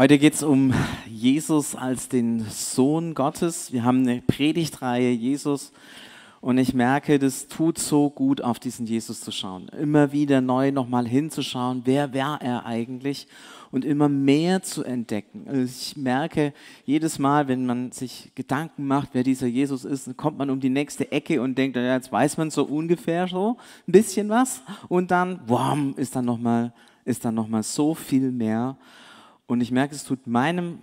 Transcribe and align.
Heute 0.00 0.16
geht 0.16 0.32
es 0.32 0.42
um 0.42 0.72
Jesus 1.06 1.74
als 1.74 2.08
den 2.08 2.46
Sohn 2.48 3.12
Gottes. 3.12 3.70
Wir 3.70 3.84
haben 3.84 3.98
eine 3.98 4.22
Predigtreihe 4.22 5.10
Jesus 5.10 5.72
und 6.40 6.56
ich 6.56 6.72
merke, 6.72 7.18
das 7.18 7.48
tut 7.48 7.76
so 7.76 8.08
gut, 8.08 8.40
auf 8.40 8.58
diesen 8.58 8.86
Jesus 8.86 9.20
zu 9.20 9.30
schauen. 9.30 9.68
Immer 9.78 10.10
wieder 10.10 10.40
neu 10.40 10.72
nochmal 10.72 11.06
hinzuschauen, 11.06 11.82
wer 11.84 12.14
war 12.14 12.40
er 12.40 12.64
eigentlich 12.64 13.26
und 13.72 13.84
immer 13.84 14.08
mehr 14.08 14.62
zu 14.62 14.84
entdecken. 14.84 15.44
Also 15.46 15.64
ich 15.64 15.94
merke 15.98 16.54
jedes 16.86 17.18
Mal, 17.18 17.46
wenn 17.46 17.66
man 17.66 17.92
sich 17.92 18.32
Gedanken 18.34 18.86
macht, 18.86 19.10
wer 19.12 19.22
dieser 19.22 19.48
Jesus 19.48 19.84
ist, 19.84 20.06
dann 20.06 20.16
kommt 20.16 20.38
man 20.38 20.48
um 20.48 20.60
die 20.60 20.70
nächste 20.70 21.12
Ecke 21.12 21.42
und 21.42 21.58
denkt, 21.58 21.76
ja, 21.76 21.94
jetzt 21.94 22.10
weiß 22.10 22.38
man 22.38 22.50
so 22.50 22.64
ungefähr 22.64 23.28
so 23.28 23.58
ein 23.86 23.92
bisschen 23.92 24.30
was 24.30 24.62
und 24.88 25.10
dann, 25.10 25.40
wow, 25.46 25.76
ist 25.98 26.16
dann 26.16 26.24
nochmal 26.24 26.72
ist 27.04 27.24
dann 27.24 27.34
noch 27.34 27.48
mal 27.48 27.62
so 27.62 27.94
viel 27.94 28.30
mehr. 28.30 28.76
Und 29.50 29.60
ich 29.62 29.72
merke, 29.72 29.96
es 29.96 30.04
tut 30.04 30.28
meinem 30.28 30.78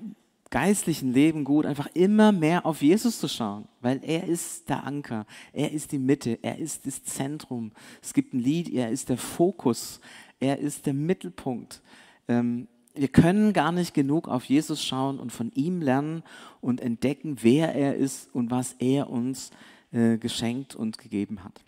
geistlichen 0.49 1.13
Leben 1.13 1.45
gut, 1.45 1.65
einfach 1.65 1.87
immer 1.93 2.33
mehr 2.33 2.65
auf 2.65 2.81
Jesus 2.81 3.17
zu 3.17 3.29
schauen, 3.29 3.65
weil 3.79 4.01
er 4.03 4.25
ist 4.25 4.67
der 4.67 4.83
Anker, 4.83 5.25
er 5.53 5.71
ist 5.71 5.93
die 5.93 5.97
Mitte, 5.97 6.37
er 6.41 6.57
ist 6.57 6.85
das 6.85 7.01
Zentrum. 7.01 7.71
Es 8.01 8.13
gibt 8.13 8.33
ein 8.33 8.39
Lied, 8.39 8.69
er 8.73 8.91
ist 8.91 9.07
der 9.07 9.15
Fokus, 9.15 10.01
er 10.41 10.59
ist 10.59 10.85
der 10.85 10.93
Mittelpunkt. 10.93 11.81
Ähm, 12.27 12.67
wir 12.93 13.07
können 13.07 13.53
gar 13.53 13.71
nicht 13.71 13.93
genug 13.93 14.27
auf 14.27 14.43
Jesus 14.43 14.83
schauen 14.83 15.17
und 15.17 15.31
von 15.31 15.49
ihm 15.53 15.81
lernen 15.81 16.21
und 16.59 16.81
entdecken, 16.81 17.37
wer 17.43 17.73
er 17.73 17.95
ist 17.95 18.35
und 18.35 18.51
was 18.51 18.73
er 18.79 19.09
uns 19.09 19.51
äh, 19.93 20.17
geschenkt 20.17 20.75
und 20.75 20.97
gegeben 20.97 21.45
hat. 21.45 21.63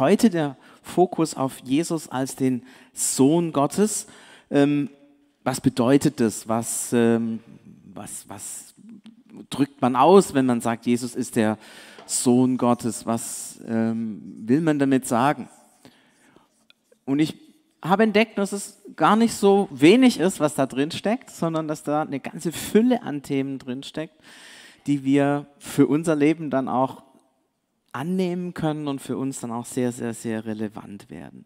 Heute 0.00 0.30
der 0.30 0.56
Fokus 0.82 1.36
auf 1.36 1.60
Jesus 1.60 2.08
als 2.08 2.34
den 2.34 2.64
Sohn 2.92 3.52
Gottes. 3.52 4.08
Ähm, 4.50 4.90
was 5.44 5.60
bedeutet 5.60 6.20
das? 6.20 6.48
Was, 6.48 6.92
ähm, 6.92 7.40
was, 7.92 8.28
was 8.28 8.74
drückt 9.50 9.80
man 9.80 9.94
aus, 9.94 10.34
wenn 10.34 10.46
man 10.46 10.60
sagt, 10.60 10.86
Jesus 10.86 11.14
ist 11.14 11.36
der 11.36 11.58
Sohn 12.06 12.56
Gottes? 12.56 13.06
Was 13.06 13.60
ähm, 13.66 14.22
will 14.46 14.62
man 14.62 14.78
damit 14.78 15.06
sagen? 15.06 15.48
Und 17.04 17.18
ich 17.18 17.36
habe 17.82 18.04
entdeckt, 18.04 18.38
dass 18.38 18.52
es 18.52 18.80
gar 18.96 19.14
nicht 19.14 19.34
so 19.34 19.68
wenig 19.70 20.18
ist, 20.18 20.40
was 20.40 20.54
da 20.54 20.64
drin 20.64 20.90
steckt, 20.90 21.28
sondern 21.30 21.68
dass 21.68 21.82
da 21.82 22.00
eine 22.00 22.20
ganze 22.20 22.50
Fülle 22.50 23.02
an 23.02 23.22
Themen 23.22 23.58
drin 23.58 23.82
steckt, 23.82 24.14
die 24.86 25.04
wir 25.04 25.46
für 25.58 25.86
unser 25.86 26.16
Leben 26.16 26.48
dann 26.48 26.68
auch 26.68 27.02
annehmen 27.92 28.54
können 28.54 28.88
und 28.88 29.00
für 29.00 29.18
uns 29.18 29.40
dann 29.40 29.52
auch 29.52 29.66
sehr, 29.66 29.92
sehr, 29.92 30.14
sehr 30.14 30.46
relevant 30.46 31.10
werden. 31.10 31.44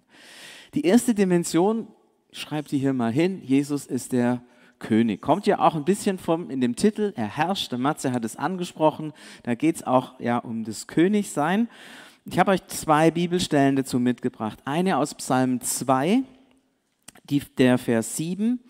Die 0.74 0.84
erste 0.84 1.14
Dimension, 1.14 1.88
schreibt 2.32 2.70
die 2.72 2.78
hier 2.78 2.92
mal 2.92 3.12
hin, 3.12 3.42
Jesus 3.42 3.86
ist 3.86 4.12
der 4.12 4.42
König. 4.78 5.20
Kommt 5.20 5.46
ja 5.46 5.58
auch 5.58 5.74
ein 5.74 5.84
bisschen 5.84 6.18
vom, 6.18 6.50
in 6.50 6.60
dem 6.60 6.76
Titel, 6.76 7.12
er 7.16 7.26
herrscht, 7.26 7.72
der 7.72 7.78
Matze 7.78 8.12
hat 8.12 8.24
es 8.24 8.36
angesprochen, 8.36 9.12
da 9.42 9.54
geht 9.54 9.76
es 9.76 9.86
auch 9.86 10.18
ja 10.20 10.38
um 10.38 10.64
das 10.64 10.86
Königsein. 10.86 11.68
Ich 12.24 12.38
habe 12.38 12.50
euch 12.50 12.66
zwei 12.66 13.10
Bibelstellen 13.10 13.76
dazu 13.76 13.98
mitgebracht. 13.98 14.58
Eine 14.64 14.98
aus 14.98 15.14
Psalm 15.14 15.60
2, 15.60 16.22
die, 17.24 17.40
der 17.40 17.78
Vers 17.78 18.16
7. 18.16 18.60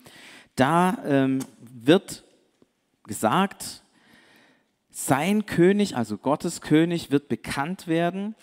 Da 0.55 0.97
ähm, 1.05 1.39
wird 1.59 2.23
gesagt, 3.03 3.83
sein 4.89 5.45
König, 5.45 5.95
also 5.95 6.17
Gottes 6.17 6.61
König, 6.61 7.11
wird 7.11 7.27
bekannt 7.27 7.87
werden, 7.87 8.35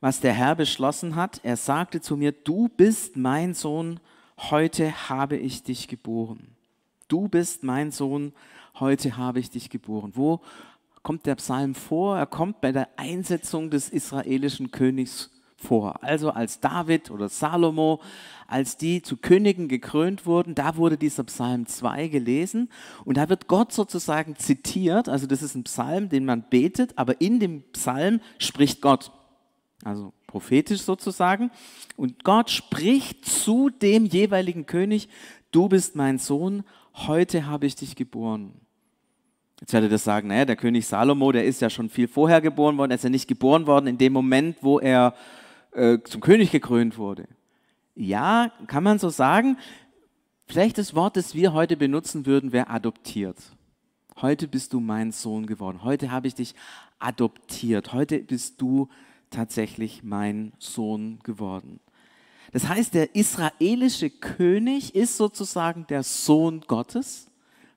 was 0.00 0.20
der 0.20 0.32
Herr 0.32 0.54
beschlossen 0.54 1.14
hat. 1.14 1.40
Er 1.42 1.56
sagte 1.56 2.00
zu 2.00 2.16
mir, 2.16 2.32
du 2.32 2.68
bist 2.68 3.16
mein 3.16 3.54
Sohn, 3.54 4.00
heute 4.38 5.08
habe 5.08 5.36
ich 5.36 5.62
dich 5.62 5.88
geboren. 5.88 6.48
Du 7.08 7.28
bist 7.28 7.62
mein 7.62 7.90
Sohn, 7.90 8.32
heute 8.80 9.16
habe 9.16 9.40
ich 9.40 9.50
dich 9.50 9.70
geboren. 9.70 10.12
Wo 10.14 10.40
kommt 11.02 11.26
der 11.26 11.36
Psalm 11.36 11.74
vor? 11.74 12.16
Er 12.16 12.26
kommt 12.26 12.60
bei 12.60 12.72
der 12.72 12.88
Einsetzung 12.96 13.70
des 13.70 13.90
israelischen 13.90 14.70
Königs 14.70 15.30
vor. 15.56 16.02
Also 16.02 16.30
als 16.30 16.60
David 16.60 17.10
oder 17.10 17.28
Salomo, 17.28 18.00
als 18.46 18.76
die 18.76 19.02
zu 19.02 19.16
Königen 19.16 19.68
gekrönt 19.68 20.26
wurden, 20.26 20.54
da 20.54 20.76
wurde 20.76 20.96
dieser 20.96 21.24
Psalm 21.24 21.66
2 21.66 22.08
gelesen 22.08 22.70
und 23.04 23.16
da 23.16 23.28
wird 23.28 23.48
Gott 23.48 23.72
sozusagen 23.72 24.36
zitiert. 24.36 25.08
Also 25.08 25.26
das 25.26 25.42
ist 25.42 25.54
ein 25.54 25.64
Psalm, 25.64 26.08
den 26.08 26.24
man 26.24 26.44
betet, 26.48 26.96
aber 26.98 27.20
in 27.20 27.40
dem 27.40 27.62
Psalm 27.72 28.20
spricht 28.38 28.80
Gott. 28.80 29.10
Also 29.84 30.12
prophetisch 30.34 30.80
sozusagen. 30.80 31.52
Und 31.96 32.24
Gott 32.24 32.50
spricht 32.50 33.24
zu 33.24 33.70
dem 33.70 34.04
jeweiligen 34.04 34.66
König, 34.66 35.08
du 35.52 35.68
bist 35.68 35.94
mein 35.94 36.18
Sohn, 36.18 36.64
heute 36.92 37.46
habe 37.46 37.66
ich 37.66 37.76
dich 37.76 37.94
geboren. 37.94 38.52
Jetzt 39.60 39.72
werdet 39.72 39.92
ihr 39.92 39.98
sagen, 39.98 40.26
naja, 40.26 40.44
der 40.44 40.56
König 40.56 40.88
Salomo, 40.88 41.30
der 41.30 41.44
ist 41.44 41.60
ja 41.60 41.70
schon 41.70 41.88
viel 41.88 42.08
vorher 42.08 42.40
geboren 42.40 42.76
worden, 42.76 42.90
er 42.90 42.96
ist 42.96 43.04
ja 43.04 43.10
nicht 43.10 43.28
geboren 43.28 43.68
worden 43.68 43.86
in 43.86 43.96
dem 43.96 44.12
Moment, 44.12 44.56
wo 44.60 44.80
er 44.80 45.14
äh, 45.70 46.00
zum 46.02 46.20
König 46.20 46.50
gekrönt 46.50 46.98
wurde. 46.98 47.28
Ja, 47.94 48.50
kann 48.66 48.82
man 48.82 48.98
so 48.98 49.10
sagen. 49.10 49.56
Vielleicht 50.46 50.78
das 50.78 50.96
Wort, 50.96 51.16
das 51.16 51.36
wir 51.36 51.52
heute 51.52 51.76
benutzen 51.76 52.26
würden, 52.26 52.50
wäre 52.50 52.70
adoptiert. 52.70 53.38
Heute 54.20 54.48
bist 54.48 54.72
du 54.72 54.80
mein 54.80 55.12
Sohn 55.12 55.46
geworden. 55.46 55.84
Heute 55.84 56.10
habe 56.10 56.26
ich 56.26 56.34
dich 56.34 56.56
adoptiert. 56.98 57.92
Heute 57.92 58.18
bist 58.18 58.60
du 58.60 58.88
tatsächlich 59.34 60.02
mein 60.02 60.52
Sohn 60.58 61.18
geworden. 61.22 61.80
Das 62.52 62.68
heißt, 62.68 62.94
der 62.94 63.14
israelische 63.16 64.10
König 64.10 64.94
ist 64.94 65.16
sozusagen 65.16 65.86
der 65.88 66.02
Sohn 66.02 66.60
Gottes, 66.62 67.26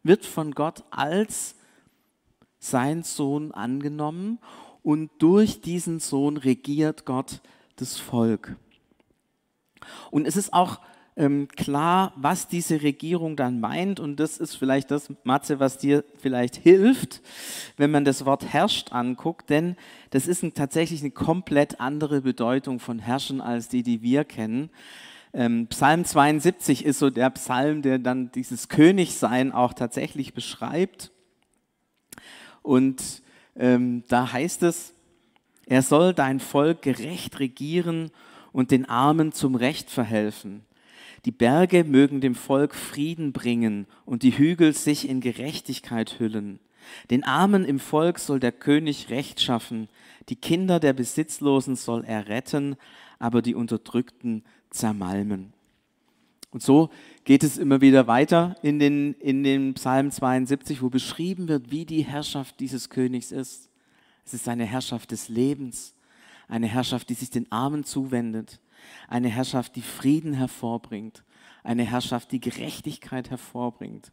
wird 0.03 0.25
von 0.25 0.51
Gott 0.51 0.83
als 0.91 1.55
sein 2.59 3.03
Sohn 3.03 3.51
angenommen 3.51 4.39
und 4.83 5.09
durch 5.19 5.61
diesen 5.61 5.99
Sohn 5.99 6.37
regiert 6.37 7.05
Gott 7.05 7.41
das 7.77 7.97
Volk. 7.97 8.55
Und 10.11 10.25
es 10.25 10.37
ist 10.37 10.53
auch 10.53 10.79
ähm, 11.17 11.47
klar, 11.47 12.13
was 12.15 12.47
diese 12.47 12.83
Regierung 12.83 13.35
dann 13.35 13.59
meint. 13.59 13.99
Und 13.99 14.19
das 14.19 14.37
ist 14.37 14.55
vielleicht 14.55 14.91
das, 14.91 15.11
Matze, 15.23 15.59
was 15.59 15.79
dir 15.79 16.05
vielleicht 16.17 16.55
hilft, 16.55 17.21
wenn 17.75 17.89
man 17.91 18.05
das 18.05 18.23
Wort 18.25 18.45
herrscht 18.45 18.93
anguckt. 18.93 19.49
Denn 19.49 19.75
das 20.11 20.27
ist 20.27 20.43
ein, 20.43 20.53
tatsächlich 20.53 21.01
eine 21.01 21.11
komplett 21.11 21.81
andere 21.81 22.21
Bedeutung 22.21 22.79
von 22.79 22.99
herrschen 22.99 23.41
als 23.41 23.67
die, 23.67 23.81
die 23.81 24.03
wir 24.03 24.25
kennen. 24.25 24.69
Ähm, 25.33 25.67
Psalm 25.67 26.05
72 26.05 26.85
ist 26.85 26.99
so 26.99 27.09
der 27.09 27.31
Psalm, 27.31 27.81
der 27.81 27.97
dann 27.97 28.31
dieses 28.31 28.69
Königsein 28.69 29.51
auch 29.51 29.73
tatsächlich 29.73 30.33
beschreibt. 30.33 31.11
Und 32.61 33.23
ähm, 33.55 34.03
da 34.07 34.31
heißt 34.31 34.61
es, 34.63 34.93
er 35.65 35.81
soll 35.81 36.13
dein 36.13 36.39
Volk 36.39 36.83
gerecht 36.83 37.39
regieren 37.39 38.11
und 38.51 38.69
den 38.71 38.85
Armen 38.85 39.31
zum 39.31 39.55
Recht 39.55 39.89
verhelfen. 39.89 40.63
Die 41.25 41.31
Berge 41.31 41.83
mögen 41.83 42.21
dem 42.21 42.35
Volk 42.35 42.75
Frieden 42.75 43.33
bringen 43.33 43.87
und 44.05 44.23
die 44.23 44.37
Hügel 44.37 44.73
sich 44.73 45.09
in 45.09 45.21
Gerechtigkeit 45.21 46.19
hüllen. 46.19 46.59
Den 47.09 47.23
Armen 47.23 47.65
im 47.65 47.79
Volk 47.79 48.19
soll 48.19 48.39
der 48.39 48.51
König 48.51 49.09
Recht 49.09 49.41
schaffen, 49.41 49.89
die 50.29 50.35
Kinder 50.35 50.79
der 50.79 50.93
Besitzlosen 50.93 51.75
soll 51.75 52.03
er 52.05 52.27
retten, 52.27 52.75
aber 53.19 53.41
die 53.41 53.55
Unterdrückten 53.55 54.43
zermalmen. 54.69 55.53
Und 56.51 56.63
so 56.63 56.89
geht 57.23 57.43
es 57.43 57.57
immer 57.57 57.81
wieder 57.81 58.07
weiter 58.07 58.55
in 58.61 58.79
den, 58.79 59.13
in 59.15 59.43
den 59.43 59.73
Psalm 59.73 60.11
72, 60.11 60.81
wo 60.81 60.89
beschrieben 60.89 61.47
wird, 61.47 61.71
wie 61.71 61.85
die 61.85 62.03
Herrschaft 62.03 62.59
dieses 62.59 62.89
Königs 62.89 63.31
ist. 63.31 63.69
Es 64.25 64.33
ist 64.33 64.47
eine 64.47 64.65
Herrschaft 64.65 65.11
des 65.11 65.29
Lebens, 65.29 65.93
eine 66.47 66.67
Herrschaft, 66.67 67.09
die 67.09 67.13
sich 67.13 67.29
den 67.29 67.51
Armen 67.51 67.83
zuwendet, 67.83 68.59
eine 69.07 69.29
Herrschaft, 69.29 69.75
die 69.75 69.81
Frieden 69.81 70.33
hervorbringt, 70.33 71.23
eine 71.63 71.83
Herrschaft, 71.83 72.31
die 72.31 72.39
Gerechtigkeit 72.39 73.29
hervorbringt. 73.29 74.11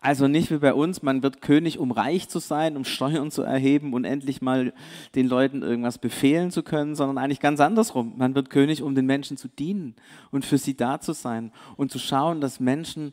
Also 0.00 0.28
nicht 0.28 0.50
wie 0.50 0.58
bei 0.58 0.72
uns, 0.72 1.02
man 1.02 1.22
wird 1.22 1.42
König, 1.42 1.78
um 1.78 1.90
reich 1.90 2.28
zu 2.28 2.38
sein, 2.38 2.76
um 2.76 2.84
Steuern 2.84 3.30
zu 3.30 3.42
erheben 3.42 3.92
und 3.92 4.04
endlich 4.04 4.40
mal 4.40 4.72
den 5.14 5.28
Leuten 5.28 5.62
irgendwas 5.62 5.98
befehlen 5.98 6.50
zu 6.50 6.62
können, 6.62 6.94
sondern 6.94 7.18
eigentlich 7.18 7.40
ganz 7.40 7.60
andersrum. 7.60 8.14
Man 8.16 8.34
wird 8.34 8.48
König, 8.48 8.82
um 8.82 8.94
den 8.94 9.06
Menschen 9.06 9.36
zu 9.36 9.48
dienen 9.48 9.94
und 10.30 10.44
für 10.44 10.58
sie 10.58 10.74
da 10.74 11.00
zu 11.00 11.12
sein 11.12 11.52
und 11.76 11.90
zu 11.92 11.98
schauen, 11.98 12.40
dass 12.40 12.60
Menschen 12.60 13.12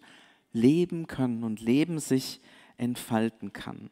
leben 0.53 1.07
können 1.07 1.43
und 1.43 1.59
Leben 1.59 1.99
sich 1.99 2.39
entfalten 2.77 3.51
kann. 3.51 3.89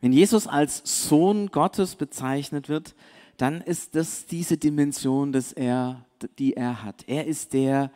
Wenn 0.00 0.12
Jesus 0.12 0.46
als 0.46 1.08
Sohn 1.08 1.48
Gottes 1.48 1.96
bezeichnet 1.96 2.68
wird, 2.68 2.94
dann 3.38 3.60
ist 3.60 3.94
das 3.94 4.26
diese 4.26 4.58
Dimension, 4.58 5.32
dass 5.32 5.52
er, 5.52 6.04
die 6.38 6.54
er 6.54 6.82
hat. 6.82 7.04
Er 7.06 7.26
ist 7.26 7.52
der, 7.52 7.90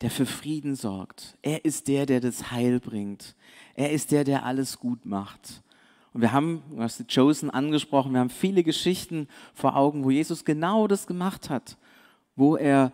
der 0.00 0.10
für 0.10 0.26
Frieden 0.26 0.74
sorgt. 0.74 1.38
Er 1.40 1.64
ist 1.64 1.88
der, 1.88 2.04
der 2.04 2.20
das 2.20 2.50
Heil 2.50 2.80
bringt. 2.80 3.36
Er 3.74 3.92
ist 3.92 4.10
der, 4.10 4.24
der 4.24 4.44
alles 4.44 4.78
gut 4.78 5.06
macht. 5.06 5.62
Und 6.12 6.20
wir 6.20 6.32
haben, 6.32 6.62
du 6.70 6.82
hast 6.82 7.04
Chosen 7.14 7.48
angesprochen, 7.48 8.12
wir 8.12 8.20
haben 8.20 8.30
viele 8.30 8.64
Geschichten 8.64 9.28
vor 9.54 9.76
Augen, 9.76 10.04
wo 10.04 10.10
Jesus 10.10 10.44
genau 10.44 10.88
das 10.88 11.06
gemacht 11.06 11.48
hat, 11.48 11.78
wo 12.34 12.56
er 12.56 12.92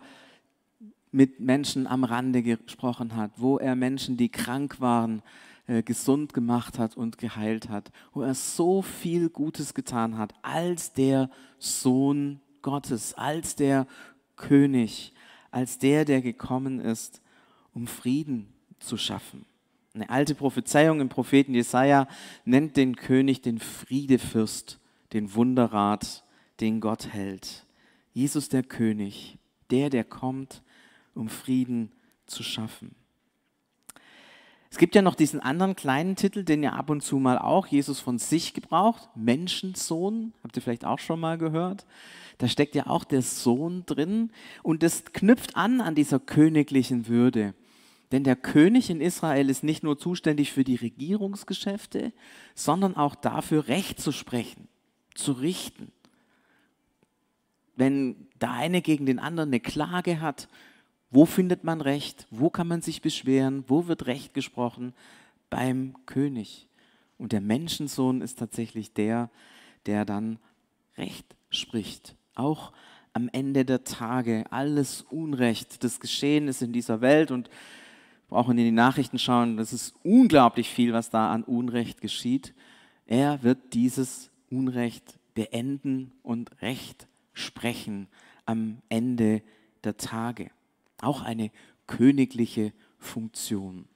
mit 1.11 1.39
Menschen 1.39 1.87
am 1.87 2.03
Rande 2.03 2.43
gesprochen 2.43 3.15
hat, 3.15 3.31
wo 3.37 3.57
er 3.57 3.75
Menschen, 3.75 4.15
die 4.15 4.29
krank 4.29 4.79
waren, 4.79 5.23
äh, 5.67 5.83
gesund 5.83 6.33
gemacht 6.33 6.79
hat 6.79 6.95
und 6.95 7.17
geheilt 7.17 7.69
hat, 7.69 7.91
wo 8.13 8.21
er 8.21 8.35
so 8.35 8.81
viel 8.81 9.29
Gutes 9.29 9.73
getan 9.73 10.17
hat 10.17 10.33
als 10.41 10.93
der 10.93 11.29
Sohn 11.59 12.39
Gottes, 12.61 13.13
als 13.15 13.55
der 13.55 13.87
König, 14.35 15.13
als 15.51 15.79
der, 15.79 16.05
der 16.05 16.21
gekommen 16.21 16.79
ist, 16.79 17.21
um 17.73 17.87
Frieden 17.87 18.53
zu 18.79 18.97
schaffen. 18.97 19.45
Eine 19.93 20.09
alte 20.09 20.35
Prophezeiung 20.35 20.99
im 20.99 21.09
Propheten 21.09 21.53
Jesaja 21.53 22.07
nennt 22.43 22.75
den 22.75 22.95
König 22.95 23.41
den 23.41 23.59
Friedefürst, 23.59 24.79
den 25.13 25.33
Wunderrat, 25.33 26.23
den 26.59 26.81
Gott 26.81 27.07
hält. 27.13 27.65
Jesus 28.13 28.49
der 28.49 28.63
König, 28.63 29.37
der, 29.71 29.89
der 29.89 30.03
kommt, 30.03 30.61
um 31.13 31.29
Frieden 31.29 31.91
zu 32.25 32.43
schaffen. 32.43 32.95
Es 34.75 34.79
gibt 34.79 34.93
ja 34.93 35.01
noch 35.01 35.15
diesen 35.15 35.39
anderen 35.39 35.77
kleinen 35.77 36.17
Titel, 36.17 36.43
den 36.43 36.61
ja 36.61 36.73
ab 36.73 36.89
und 36.89 36.99
zu 36.99 37.17
mal 37.17 37.37
auch 37.37 37.65
Jesus 37.65 38.01
von 38.01 38.19
sich 38.19 38.53
gebraucht, 38.53 39.07
Menschensohn, 39.15 40.33
habt 40.43 40.57
ihr 40.57 40.61
vielleicht 40.61 40.83
auch 40.83 40.99
schon 40.99 41.21
mal 41.21 41.37
gehört. 41.37 41.85
Da 42.39 42.49
steckt 42.49 42.75
ja 42.75 42.87
auch 42.87 43.05
der 43.05 43.21
Sohn 43.21 43.85
drin 43.85 44.31
und 44.63 44.83
das 44.83 45.05
knüpft 45.05 45.55
an 45.55 45.79
an 45.79 45.95
dieser 45.95 46.19
königlichen 46.19 47.07
Würde. 47.07 47.53
Denn 48.11 48.25
der 48.25 48.35
König 48.35 48.89
in 48.89 48.99
Israel 48.99 49.49
ist 49.49 49.63
nicht 49.63 49.81
nur 49.81 49.97
zuständig 49.97 50.51
für 50.51 50.65
die 50.65 50.75
Regierungsgeschäfte, 50.75 52.11
sondern 52.53 52.97
auch 52.97 53.15
dafür, 53.15 53.69
Recht 53.69 54.01
zu 54.01 54.11
sprechen, 54.11 54.67
zu 55.13 55.31
richten. 55.31 55.93
Wenn 57.77 58.27
der 58.41 58.51
eine 58.51 58.81
gegen 58.81 59.05
den 59.05 59.19
anderen 59.19 59.51
eine 59.51 59.61
Klage 59.61 60.19
hat, 60.19 60.49
wo 61.15 61.25
findet 61.25 61.63
man 61.63 61.79
Recht? 61.79 62.27
Wo 62.29 62.49
kann 62.49 62.67
man 62.67 62.81
sich 62.81 63.01
beschweren? 63.01 63.63
Wo 63.67 63.87
wird 63.87 64.05
Recht 64.05 64.33
gesprochen? 64.33 64.93
Beim 65.49 65.95
König. 66.05 66.67
Und 67.17 67.31
der 67.31 67.39
Menschensohn 67.39 68.19
ist 68.19 68.37
tatsächlich 68.37 68.91
der, 68.91 69.29
der 69.85 70.03
dann 70.03 70.39
Recht 70.97 71.25
spricht. 71.49 72.17
Auch 72.35 72.73
am 73.13 73.29
Ende 73.31 73.63
der 73.63 73.85
Tage 73.85 74.43
alles 74.49 75.03
Unrecht, 75.03 75.85
das 75.85 76.01
geschehen 76.01 76.49
ist 76.49 76.61
in 76.61 76.73
dieser 76.73 76.99
Welt 76.99 77.31
und 77.31 77.49
brauchen 78.27 78.57
in 78.57 78.65
die 78.65 78.71
Nachrichten 78.71 79.17
schauen, 79.17 79.55
das 79.55 79.71
ist 79.71 79.95
unglaublich 80.03 80.69
viel, 80.69 80.91
was 80.91 81.11
da 81.11 81.31
an 81.31 81.43
Unrecht 81.43 82.01
geschieht. 82.01 82.53
Er 83.05 83.41
wird 83.41 83.73
dieses 83.73 84.31
Unrecht 84.49 85.17
beenden 85.33 86.11
und 86.23 86.61
Recht 86.61 87.07
sprechen 87.31 88.07
am 88.45 88.79
Ende 88.89 89.41
der 89.85 89.95
Tage. 89.95 90.51
Auch 91.05 91.21
eine 91.21 91.51
königliche 91.87 92.73
Funktion. 92.97 93.87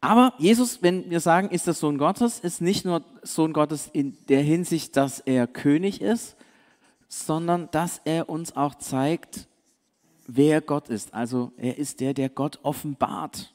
Aber 0.00 0.34
Jesus, 0.38 0.82
wenn 0.82 1.08
wir 1.08 1.20
sagen, 1.20 1.48
ist 1.48 1.66
der 1.66 1.72
Sohn 1.72 1.96
Gottes, 1.96 2.38
ist 2.38 2.60
nicht 2.60 2.84
nur 2.84 3.02
Sohn 3.22 3.54
Gottes 3.54 3.88
in 3.90 4.18
der 4.28 4.42
Hinsicht, 4.42 4.98
dass 4.98 5.20
er 5.20 5.46
König 5.46 6.02
ist, 6.02 6.36
sondern 7.08 7.70
dass 7.70 8.02
er 8.04 8.28
uns 8.28 8.54
auch 8.54 8.74
zeigt, 8.74 9.48
wer 10.26 10.60
Gott 10.60 10.88
ist. 10.88 11.14
Also 11.14 11.52
er 11.56 11.78
ist 11.78 12.00
der, 12.00 12.12
der 12.12 12.28
Gott 12.28 12.58
offenbart. 12.62 13.54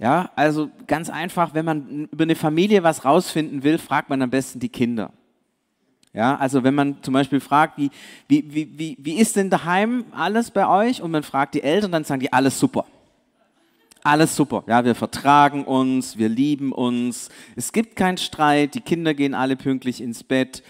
Ja, 0.00 0.30
also 0.34 0.70
ganz 0.86 1.10
einfach, 1.10 1.52
wenn 1.54 1.64
man 1.64 2.08
über 2.10 2.24
eine 2.24 2.36
Familie 2.36 2.82
was 2.82 3.04
rausfinden 3.04 3.62
will, 3.62 3.78
fragt 3.78 4.08
man 4.08 4.22
am 4.22 4.30
besten 4.30 4.60
die 4.60 4.68
Kinder. 4.68 5.12
Ja, 6.14 6.36
also 6.36 6.62
wenn 6.62 6.76
man 6.76 7.02
zum 7.02 7.12
Beispiel 7.12 7.40
fragt, 7.40 7.76
wie, 7.76 7.90
wie, 8.28 8.78
wie, 8.78 8.96
wie, 9.00 9.14
ist 9.14 9.34
denn 9.34 9.50
daheim 9.50 10.04
alles 10.12 10.52
bei 10.52 10.66
euch? 10.66 11.02
Und 11.02 11.10
man 11.10 11.24
fragt 11.24 11.54
die 11.54 11.62
Eltern, 11.62 11.90
dann 11.90 12.04
sagen 12.04 12.20
die, 12.20 12.32
alles 12.32 12.58
super. 12.58 12.86
Alles 14.04 14.36
super. 14.36 14.62
Ja, 14.68 14.84
wir 14.84 14.94
vertragen 14.94 15.64
uns, 15.64 16.16
wir 16.16 16.28
lieben 16.28 16.70
uns. 16.70 17.30
Es 17.56 17.72
gibt 17.72 17.96
keinen 17.96 18.18
Streit, 18.18 18.74
die 18.74 18.80
Kinder 18.80 19.12
gehen 19.12 19.34
alle 19.34 19.56
pünktlich 19.56 20.00
ins 20.00 20.22
Bett. 20.22 20.62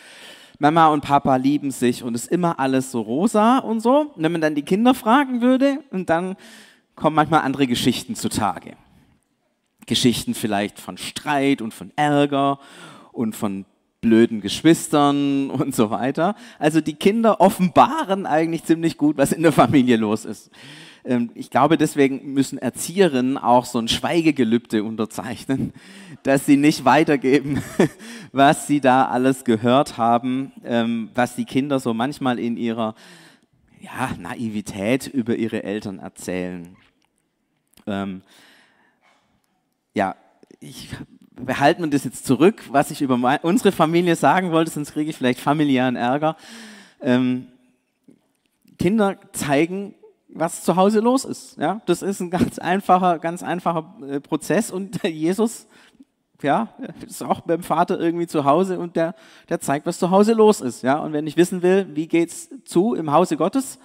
Mama 0.58 0.87
und 0.87 1.02
Papa 1.02 1.37
lieben 1.37 1.73
sich 1.73 2.02
und 2.02 2.14
es 2.14 2.23
ist 2.23 2.32
immer 2.32 2.58
alles 2.58 2.90
so 2.90 3.02
rosa 3.02 3.58
und 3.58 3.81
so. 3.81 4.12
Und 4.14 4.23
wenn 4.23 4.32
man 4.32 4.40
dann 4.40 4.55
die 4.55 4.62
Kinder 4.62 4.94
fragen 4.94 5.43
würde, 5.43 5.81
und 5.90 6.08
dann 6.08 6.37
kommen 6.94 7.17
manchmal 7.17 7.40
andere 7.40 7.67
Geschichten 7.67 8.14
zutage. 8.14 8.76
Geschichten 9.85 10.32
vielleicht 10.32 10.81
von 10.81 10.97
Streit 10.97 11.61
und 11.61 11.75
von 11.75 11.93
Ärger 11.97 12.58
und 13.12 13.37
von 13.37 13.67
blöden 14.05 14.43
Geschwistern 14.43 15.51
und 15.51 15.75
so 15.75 15.91
weiter. 15.91 16.37
Also 16.59 16.81
die 16.81 16.95
Kinder 16.95 17.41
offenbaren 17.41 18.27
eigentlich 18.27 18.65
ziemlich 18.65 18.99
gut, 18.99 19.17
was 19.17 19.33
in 19.33 19.43
der 19.43 19.53
Familie 19.53 19.97
los 19.97 20.27
ist. 20.27 20.51
Ähm, 21.05 21.31
ich 21.35 21.51
glaube, 21.51 21.79
deswegen 21.79 22.35
müssen 22.35 22.59
Erzieherinnen 22.59 23.39
auch 23.39 23.65
so 23.65 23.79
ein 23.79 23.89
Schweigegelübde 23.89 24.85
unterzeichnen, 24.85 25.73
dass 26.23 26.45
sie 26.45 26.59
nicht 26.59 26.85
weitergeben, 26.85 27.62
was 28.33 28.67
sie 28.67 28.81
da 28.81 29.06
alles 29.06 29.45
gehört 29.45 29.97
haben, 29.97 30.53
ähm, 30.65 31.09
was 31.15 31.35
die 31.35 31.47
Kinder 31.47 31.81
so 31.81 31.95
manchmal 31.95 32.39
in 32.39 32.59
ihrer 32.59 32.95
ja, 33.81 34.11
Naivität 34.19 35.07
über 35.07 35.37
ihre 35.37 35.62
Eltern 35.62 35.99
erzählen. 35.99 36.77
Ähm, 37.87 38.23
ja, 39.95 40.17
ich 40.61 40.89
behalte 41.37 41.81
mir 41.81 41.89
das 41.89 42.05
jetzt 42.05 42.27
zurück, 42.27 42.63
was 42.71 42.91
ich 42.91 43.03
über 43.03 43.17
meine, 43.17 43.41
unsere 43.43 43.73
Familie 43.73 44.17
sagen 44.17 44.53
wollte, 44.53 44.71
sonst 44.71 44.93
kriege 44.93 45.11
ich 45.11 45.17
vielleicht 45.17 45.41
familiären 45.41 45.97
Ärger. 45.97 46.37
Ähm, 47.01 47.49
Kinder 48.79 49.19
zeigen 49.33 49.95
was 50.35 50.65
zu 50.65 50.77
Hause 50.77 51.01
los 51.01 51.25
ist. 51.25 51.57
Ja, 51.59 51.81
das 51.87 52.03
ist 52.03 52.21
ein 52.21 52.31
ganz 52.31 52.59
einfacher, 52.59 53.19
ganz 53.19 53.43
einfacher 53.43 53.95
äh, 54.07 54.21
Prozess 54.21 54.71
und 54.71 55.03
Jesus, 55.05 55.67
ja, 56.43 56.69
ist 57.07 57.23
auch 57.23 57.41
beim 57.41 57.63
Vater 57.63 57.99
irgendwie 57.99 58.27
zu 58.27 58.45
Hause 58.45 58.79
und 58.79 58.97
der, 58.97 59.15
der 59.49 59.61
zeigt, 59.61 59.87
was 59.87 59.99
zu 59.99 60.11
Hause 60.11 60.33
los 60.33 60.61
ist. 60.61 60.83
Ja, 60.83 60.99
und 60.99 61.13
wenn 61.13 61.27
ich 61.27 61.37
wissen 61.37 61.63
will, 61.63 61.89
wie 61.95 62.09
geht's 62.09 62.51
zu 62.65 62.95
im 62.95 63.13
Hause 63.13 63.37
Gottes, 63.37 63.79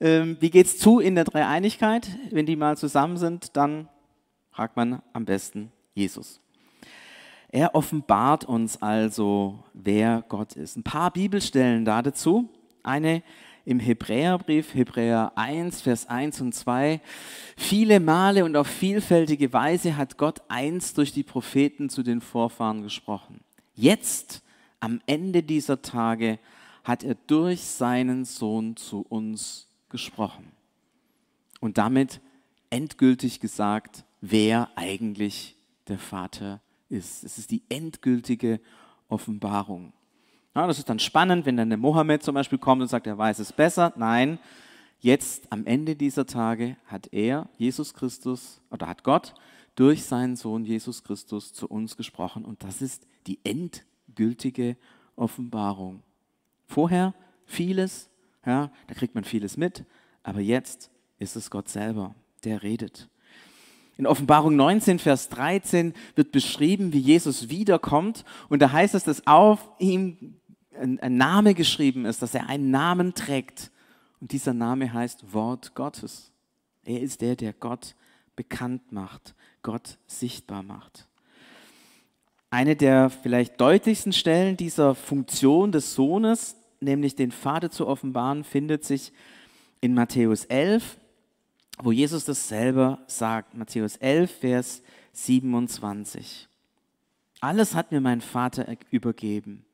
ähm, 0.00 0.36
wie 0.40 0.50
geht's 0.50 0.78
zu 0.78 1.00
in 1.00 1.16
der 1.16 1.24
Dreieinigkeit, 1.24 2.08
wenn 2.30 2.46
die 2.46 2.56
mal 2.56 2.76
zusammen 2.76 3.16
sind, 3.16 3.56
dann 3.56 3.88
fragt 4.50 4.76
man 4.76 5.02
am 5.12 5.24
besten 5.24 5.72
Jesus. 5.94 6.41
Er 7.52 7.74
offenbart 7.74 8.46
uns 8.46 8.80
also, 8.80 9.62
wer 9.74 10.24
Gott 10.30 10.54
ist. 10.54 10.78
Ein 10.78 10.82
paar 10.82 11.10
Bibelstellen 11.12 11.84
da 11.84 12.00
dazu. 12.00 12.48
Eine 12.82 13.22
im 13.66 13.78
Hebräerbrief, 13.78 14.74
Hebräer 14.74 15.32
1, 15.36 15.82
Vers 15.82 16.08
1 16.08 16.40
und 16.40 16.54
2. 16.54 17.02
Viele 17.58 18.00
Male 18.00 18.46
und 18.46 18.56
auf 18.56 18.66
vielfältige 18.66 19.52
Weise 19.52 19.98
hat 19.98 20.16
Gott 20.16 20.40
einst 20.48 20.96
durch 20.96 21.12
die 21.12 21.22
Propheten 21.22 21.90
zu 21.90 22.02
den 22.02 22.22
Vorfahren 22.22 22.82
gesprochen. 22.82 23.40
Jetzt, 23.74 24.42
am 24.80 25.02
Ende 25.04 25.42
dieser 25.42 25.82
Tage, 25.82 26.38
hat 26.84 27.04
er 27.04 27.16
durch 27.26 27.60
seinen 27.60 28.24
Sohn 28.24 28.76
zu 28.76 29.04
uns 29.06 29.68
gesprochen. 29.90 30.50
Und 31.60 31.76
damit 31.76 32.22
endgültig 32.70 33.40
gesagt, 33.40 34.04
wer 34.22 34.70
eigentlich 34.74 35.54
der 35.86 35.98
Vater 35.98 36.54
ist. 36.54 36.71
Es 36.92 37.38
ist 37.38 37.50
die 37.50 37.62
endgültige 37.68 38.60
Offenbarung. 39.08 39.92
Ja, 40.54 40.66
das 40.66 40.78
ist 40.78 40.88
dann 40.88 40.98
spannend, 40.98 41.46
wenn 41.46 41.56
dann 41.56 41.70
der 41.70 41.78
Mohammed 41.78 42.22
zum 42.22 42.34
Beispiel 42.34 42.58
kommt 42.58 42.82
und 42.82 42.88
sagt, 42.88 43.06
er 43.06 43.16
weiß 43.16 43.38
es 43.38 43.52
besser. 43.52 43.92
Nein, 43.96 44.38
jetzt 45.00 45.50
am 45.50 45.64
Ende 45.64 45.96
dieser 45.96 46.26
Tage 46.26 46.76
hat 46.86 47.08
er, 47.12 47.48
Jesus 47.56 47.94
Christus, 47.94 48.60
oder 48.70 48.86
hat 48.86 49.02
Gott 49.02 49.34
durch 49.74 50.04
seinen 50.04 50.36
Sohn 50.36 50.64
Jesus 50.64 51.02
Christus 51.02 51.54
zu 51.54 51.66
uns 51.66 51.96
gesprochen. 51.96 52.44
Und 52.44 52.62
das 52.62 52.82
ist 52.82 53.06
die 53.26 53.38
endgültige 53.44 54.76
Offenbarung. 55.16 56.02
Vorher 56.66 57.14
vieles, 57.46 58.10
ja, 58.44 58.70
da 58.86 58.94
kriegt 58.94 59.14
man 59.14 59.24
vieles 59.24 59.56
mit, 59.56 59.84
aber 60.22 60.40
jetzt 60.40 60.90
ist 61.18 61.36
es 61.36 61.50
Gott 61.50 61.68
selber, 61.68 62.14
der 62.44 62.62
redet. 62.62 63.08
In 64.02 64.08
Offenbarung 64.08 64.56
19, 64.56 64.98
Vers 64.98 65.28
13 65.28 65.94
wird 66.16 66.32
beschrieben, 66.32 66.92
wie 66.92 66.98
Jesus 66.98 67.50
wiederkommt. 67.50 68.24
Und 68.48 68.60
da 68.60 68.72
heißt 68.72 68.96
es, 68.96 69.04
dass 69.04 69.28
auf 69.28 69.60
ihm 69.78 70.40
ein, 70.76 70.98
ein 70.98 71.16
Name 71.16 71.54
geschrieben 71.54 72.04
ist, 72.04 72.20
dass 72.20 72.34
er 72.34 72.48
einen 72.48 72.72
Namen 72.72 73.14
trägt. 73.14 73.70
Und 74.20 74.32
dieser 74.32 74.54
Name 74.54 74.92
heißt 74.92 75.32
Wort 75.32 75.76
Gottes. 75.76 76.32
Er 76.82 77.00
ist 77.00 77.20
der, 77.20 77.36
der 77.36 77.52
Gott 77.52 77.94
bekannt 78.34 78.90
macht, 78.90 79.36
Gott 79.62 79.98
sichtbar 80.08 80.64
macht. 80.64 81.06
Eine 82.50 82.74
der 82.74 83.08
vielleicht 83.08 83.60
deutlichsten 83.60 84.12
Stellen 84.12 84.56
dieser 84.56 84.96
Funktion 84.96 85.70
des 85.70 85.94
Sohnes, 85.94 86.56
nämlich 86.80 87.14
den 87.14 87.30
Vater 87.30 87.70
zu 87.70 87.86
offenbaren, 87.86 88.42
findet 88.42 88.84
sich 88.84 89.12
in 89.80 89.94
Matthäus 89.94 90.44
11, 90.46 90.96
wo 91.84 91.92
Jesus 91.92 92.24
das 92.24 92.48
selber 92.48 93.00
sagt. 93.06 93.54
Matthäus 93.54 93.96
11, 93.96 94.30
Vers 94.30 94.82
27. 95.12 96.48
Alles 97.40 97.74
hat 97.74 97.90
mir 97.90 98.00
mein 98.00 98.20
Vater 98.20 98.66
übergeben. 98.90 99.64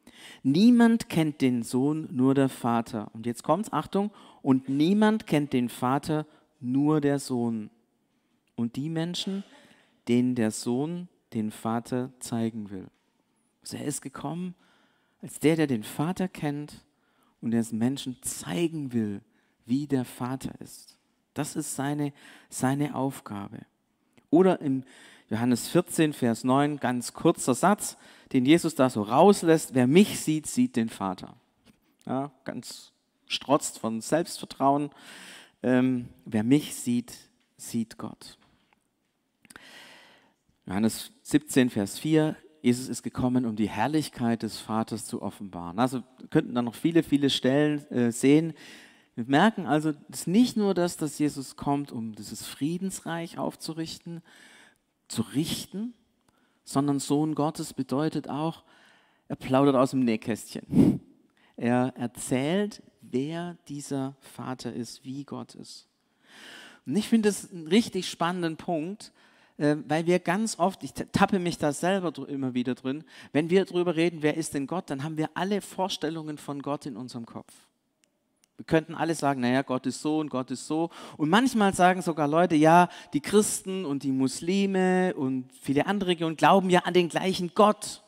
Niemand 0.43 1.09
kennt 1.09 1.41
den 1.41 1.63
Sohn, 1.63 2.09
nur 2.11 2.35
der 2.35 2.49
Vater. 2.49 3.11
Und 3.13 3.27
jetzt 3.27 3.43
kommt's, 3.43 3.73
Achtung, 3.73 4.11
und 4.43 4.69
niemand 4.69 5.27
kennt 5.27 5.53
den 5.53 5.69
Vater, 5.69 6.27
nur 6.61 7.01
der 7.01 7.19
Sohn. 7.19 7.71
Und 8.57 8.77
die 8.77 8.89
Menschen, 8.89 9.45
denen 10.09 10.35
der 10.35 10.51
Sohn 10.51 11.09
den 11.35 11.51
Vater 11.51 12.11
zeigen 12.19 12.71
will. 12.71 12.89
Also 13.61 13.77
er 13.77 13.85
ist 13.85 14.01
gekommen 14.01 14.55
als 15.21 15.39
der, 15.41 15.57
der 15.57 15.67
den 15.67 15.83
Vater 15.83 16.29
kennt 16.29 16.85
und 17.41 17.51
der 17.51 17.61
es 17.61 17.73
Menschen 17.73 18.17
zeigen 18.23 18.93
will, 18.93 19.21
wie 19.67 19.87
der 19.87 20.05
Vater 20.05 20.53
ist. 20.61 20.98
Das 21.39 21.55
ist 21.55 21.77
seine, 21.77 22.13
seine 22.51 22.97
Aufgabe. 22.97 23.61
Oder 24.29 24.61
im 24.61 24.83
Johannes 25.31 25.69
14, 25.69 26.13
Vers 26.13 26.43
9, 26.43 26.81
ganz 26.81 27.13
kurzer 27.13 27.55
Satz, 27.55 27.97
den 28.33 28.45
Jesus 28.45 28.75
da 28.75 28.91
so 28.91 29.03
rauslässt, 29.03 29.73
wer 29.73 29.87
mich 29.87 30.19
sieht, 30.19 30.49
sieht 30.49 30.75
den 30.75 30.89
Vater. 30.89 31.37
Ja, 32.07 32.33
ganz 32.43 32.91
strotzt 33.29 33.79
von 33.79 34.01
Selbstvertrauen. 34.01 34.91
Ähm, 35.63 36.09
wer 36.25 36.43
mich 36.43 36.75
sieht, 36.75 37.15
sieht 37.57 37.99
Gott. 37.99 38.37
Johannes 40.67 41.13
17, 41.23 41.71
Vers 41.71 42.01
4, 42.01 42.35
Jesus 42.63 42.89
ist 42.89 43.05
gekommen, 43.05 43.47
um 43.47 43.55
die 43.55 43.69
Herrlichkeit 43.69 44.43
des 44.43 44.59
Vaters 44.59 45.07
zu 45.07 45.23
offenbaren. 45.23 45.79
Also 45.79 46.03
könnten 46.31 46.57
da 46.57 46.63
noch 46.63 46.75
viele, 46.75 47.05
viele 47.05 47.31
Stellen 47.31 47.89
äh, 47.93 48.11
sehen. 48.11 48.55
Wir 49.19 49.25
merken 49.27 49.67
also, 49.67 49.95
es 50.11 50.21
ist 50.21 50.27
nicht 50.29 50.57
nur 50.57 50.75
das, 50.75 50.97
dass 50.97 51.19
Jesus 51.19 51.57
kommt, 51.57 51.91
um 51.91 52.15
dieses 52.15 52.47
Friedensreich 52.47 53.37
aufzurichten, 53.37 54.23
zu 55.09 55.23
richten, 55.23 55.93
sondern 56.63 57.01
Sohn 57.01 57.35
Gottes 57.35 57.75
bedeutet 57.75 58.31
auch, 58.31 58.63
er 59.27 59.35
plaudert 59.35 59.75
aus 59.75 59.91
dem 59.91 60.05
Nähkästchen. 60.05 61.01
Er 61.57 61.95
erzählt, 61.97 62.81
wer 63.01 63.57
dieser 63.67 64.15
Vater 64.21 64.73
ist, 64.73 65.05
wie 65.05 65.25
Gott 65.25 65.57
ist. 65.57 65.89
Und 66.87 66.95
ich 66.95 67.09
finde 67.09 67.29
das 67.29 67.51
einen 67.51 67.67
richtig 67.67 68.09
spannenden 68.09 68.57
Punkt, 68.57 69.13
äh, 69.57 69.75
weil 69.89 70.07
wir 70.07 70.21
ganz 70.21 70.61
oft, 70.61 70.85
ich 70.85 70.93
tappe 70.93 71.41
mich 71.41 71.59
da 71.59 71.73
selber 71.73 72.13
immer 72.29 72.55
wieder 72.55 72.77
drin, 72.77 73.03
wenn 73.33 73.51
wir 73.51 73.65
darüber 73.65 73.97
reden, 73.97 74.23
wer 74.23 74.37
ist 74.37 74.55
denn 74.55 74.69
Gott, 74.69 74.91
dann 74.91 75.03
haben 75.03 75.17
wir 75.17 75.31
alle 75.35 75.61
Vorstellungen 75.61 76.39
von 76.39 76.63
Gott 76.63 76.87
in 76.87 76.97
unserem 76.97 77.27
Kopf. 77.27 77.53
Wir 78.59 78.65
könnten 78.65 78.97
alle 78.97 79.15
sagen, 79.15 79.41
naja, 79.41 79.63
Gott 79.63 79.87
ist 79.87 80.03
so 80.03 80.19
und 80.19 80.31
Gott 80.31 80.51
ist 80.51 80.67
so. 80.67 80.91
Und 81.17 81.31
manchmal 81.31 81.75
sagen 81.75 82.03
sogar 82.03 82.27
Leute, 82.27 82.57
ja, 82.57 82.89
die 83.13 83.21
Christen 83.21 83.85
und 83.85 84.03
die 84.03 84.11
Muslime 84.11 85.15
und 85.15 85.53
viele 85.61 85.87
andere 85.87 86.09
Religionen 86.11 86.37
glauben 86.37 86.69
ja 86.69 86.81
an 86.81 86.93
den 86.93 87.09
gleichen 87.09 87.53
Gott. 87.55 88.03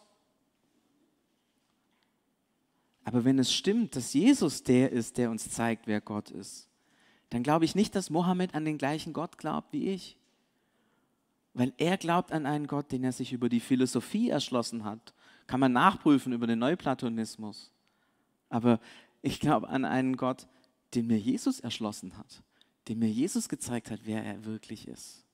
Aber 3.04 3.24
wenn 3.24 3.38
es 3.38 3.52
stimmt, 3.52 3.94
dass 3.94 4.12
Jesus 4.12 4.64
der 4.64 4.90
ist, 4.90 5.18
der 5.18 5.30
uns 5.30 5.48
zeigt, 5.50 5.86
wer 5.86 6.00
Gott 6.00 6.30
ist, 6.30 6.68
dann 7.30 7.44
glaube 7.44 7.64
ich 7.64 7.76
nicht, 7.76 7.94
dass 7.94 8.10
Mohammed 8.10 8.56
an 8.56 8.64
den 8.64 8.76
gleichen 8.76 9.12
Gott 9.12 9.38
glaubt 9.38 9.72
wie 9.72 9.90
ich. 9.90 10.16
Weil 11.54 11.72
er 11.78 11.96
glaubt 11.96 12.32
an 12.32 12.44
einen 12.44 12.66
Gott, 12.66 12.90
den 12.90 13.04
er 13.04 13.12
sich 13.12 13.32
über 13.32 13.48
die 13.48 13.60
Philosophie 13.60 14.30
erschlossen 14.30 14.84
hat. 14.84 15.14
Kann 15.46 15.60
man 15.60 15.72
nachprüfen 15.72 16.32
über 16.32 16.48
den 16.48 16.58
Neuplatonismus. 16.58 17.70
Aber 18.48 18.80
ich 19.22 19.40
glaube 19.40 19.68
an 19.68 19.84
einen 19.84 20.16
Gott, 20.16 20.48
den 20.94 21.06
mir 21.06 21.18
Jesus 21.18 21.60
erschlossen 21.60 22.16
hat, 22.16 22.42
den 22.88 22.98
mir 22.98 23.10
Jesus 23.10 23.48
gezeigt 23.48 23.90
hat, 23.90 24.00
wer 24.04 24.24
er 24.24 24.44
wirklich 24.44 24.88
ist. 24.88 25.24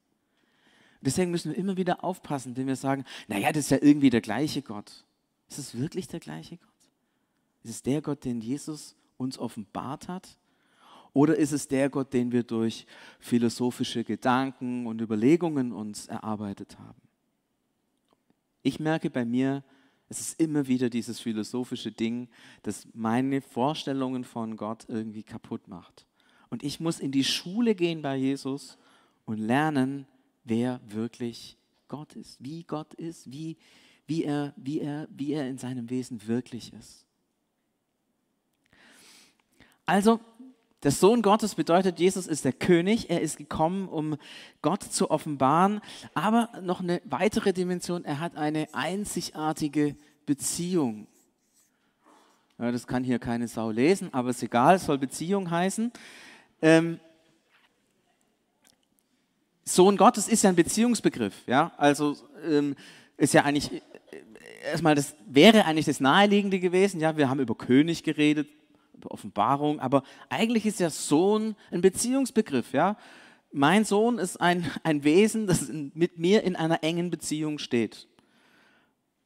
Deswegen 1.01 1.31
müssen 1.31 1.53
wir 1.53 1.59
immer 1.59 1.77
wieder 1.77 2.03
aufpassen, 2.03 2.57
wenn 2.57 2.67
wir 2.67 2.77
sagen, 2.77 3.05
naja, 3.29 3.53
das 3.53 3.65
ist 3.65 3.71
ja 3.71 3.79
irgendwie 3.81 4.11
der 4.11 4.21
gleiche 4.21 4.63
Gott. 4.63 5.05
Ist 5.49 5.59
es 5.59 5.79
wirklich 5.79 6.09
der 6.09 6.21
gleiche 6.21 6.57
Gott? 6.57 6.69
Ist 7.63 7.71
es 7.71 7.83
der 7.83 8.03
Gott, 8.03 8.25
den 8.25 8.41
Jesus 8.41 8.97
uns 9.17 9.39
offenbart 9.39 10.09
hat? 10.09 10.37
Oder 11.13 11.37
ist 11.37 11.53
es 11.53 11.69
der 11.69 11.89
Gott, 11.89 12.13
den 12.13 12.33
wir 12.33 12.43
durch 12.43 12.87
philosophische 13.21 14.05
Gedanken 14.05 14.87
und 14.87 15.01
Überlegungen 15.01 15.73
uns 15.73 16.09
erarbeitet 16.09 16.79
haben? 16.79 17.01
Ich 18.63 18.81
merke 18.81 19.09
bei 19.11 19.25
mir, 19.25 19.65
es 20.09 20.21
ist 20.21 20.41
immer 20.41 20.67
wieder 20.69 20.89
dieses 20.89 21.21
philosophische 21.21 21.91
Ding, 21.91 22.29
das 22.63 22.87
meine 22.95 23.41
Vorstellungen 23.41 24.25
von 24.25 24.57
Gott 24.57 24.85
irgendwie 24.89 25.23
kaputt 25.23 25.67
macht. 25.69 26.07
Und 26.49 26.63
ich 26.63 26.79
muss 26.79 27.01
in 27.01 27.11
die 27.11 27.25
Schule 27.25 27.75
gehen 27.75 28.03
bei 28.03 28.17
Jesus 28.17 28.79
und 29.25 29.39
lernen, 29.39 30.07
wer 30.45 30.81
wirklich 30.87 31.57
Gott 31.89 32.15
ist, 32.15 32.43
wie 32.43 32.63
Gott 32.63 32.95
ist, 32.95 33.31
wie, 33.33 33.57
wie, 34.07 34.25
er, 34.25 34.55
wie, 34.57 34.81
er, 34.81 35.09
wie 35.11 35.33
er 35.33 35.49
in 35.49 35.59
seinem 35.59 35.91
Wesen 35.91 36.27
wirklich 36.27 36.73
ist. 36.73 37.05
Also, 39.87 40.21
der 40.83 40.91
Sohn 40.91 41.23
Gottes 41.23 41.55
bedeutet, 41.55 41.99
Jesus 41.99 42.27
ist 42.27 42.45
der 42.45 42.53
König, 42.53 43.09
er 43.09 43.21
ist 43.21 43.39
gekommen, 43.39 43.89
um 43.89 44.17
Gott 44.61 44.83
zu 44.83 45.11
offenbaren, 45.11 45.81
aber 46.15 46.51
noch 46.63 46.81
eine 46.81 47.01
weitere 47.05 47.53
Dimension, 47.53 48.05
er 48.05 48.21
hat 48.21 48.37
eine 48.37 48.69
einzigartige 48.73 49.97
Beziehung. 50.27 51.07
Ja, 52.59 52.73
das 52.73 52.87
kann 52.87 53.05
hier 53.05 53.19
keine 53.19 53.49
Sau 53.49 53.71
lesen, 53.71 54.13
aber 54.13 54.31
ist 54.31 54.43
egal, 54.43 54.77
es 54.77 54.85
soll 54.85 54.99
Beziehung 54.99 55.51
heißen. 55.51 55.93
Ähm, 56.63 57.01
Sohn 59.65 59.97
Gottes 59.97 60.29
ist 60.29 60.45
ja 60.45 60.51
ein 60.51 60.57
Beziehungsbegriff, 60.57 61.35
ja, 61.47 61.73
also 61.77 62.17
ähm, 62.49 62.77
ist 63.17 63.35
ja 63.35 63.45
eigentlich 63.45 63.73
äh, 63.73 63.81
erstmal 64.71 64.95
das 64.95 65.15
wäre 65.27 65.65
eigentlich 65.65 65.87
das 65.87 66.01
Naheliegende 66.01 66.61
gewesen, 66.61 67.01
ja, 67.01 67.17
wir 67.17 67.29
haben 67.29 67.41
über 67.41 67.55
König 67.55 68.05
geredet, 68.05 68.49
Offenbarung, 69.05 69.81
aber 69.81 70.03
eigentlich 70.29 70.67
ist 70.67 70.81
ja 70.81 70.91
Sohn 70.91 71.57
ein 71.71 71.81
Beziehungsbegriff, 71.81 72.73
ja. 72.73 72.97
Mein 73.53 73.85
Sohn 73.85 74.19
ist 74.19 74.41
ein, 74.41 74.71
ein 74.83 75.05
Wesen, 75.05 75.47
das 75.47 75.71
mit 75.71 76.19
mir 76.19 76.43
in 76.43 76.57
einer 76.57 76.83
engen 76.83 77.11
Beziehung 77.11 77.59
steht. 77.59 78.09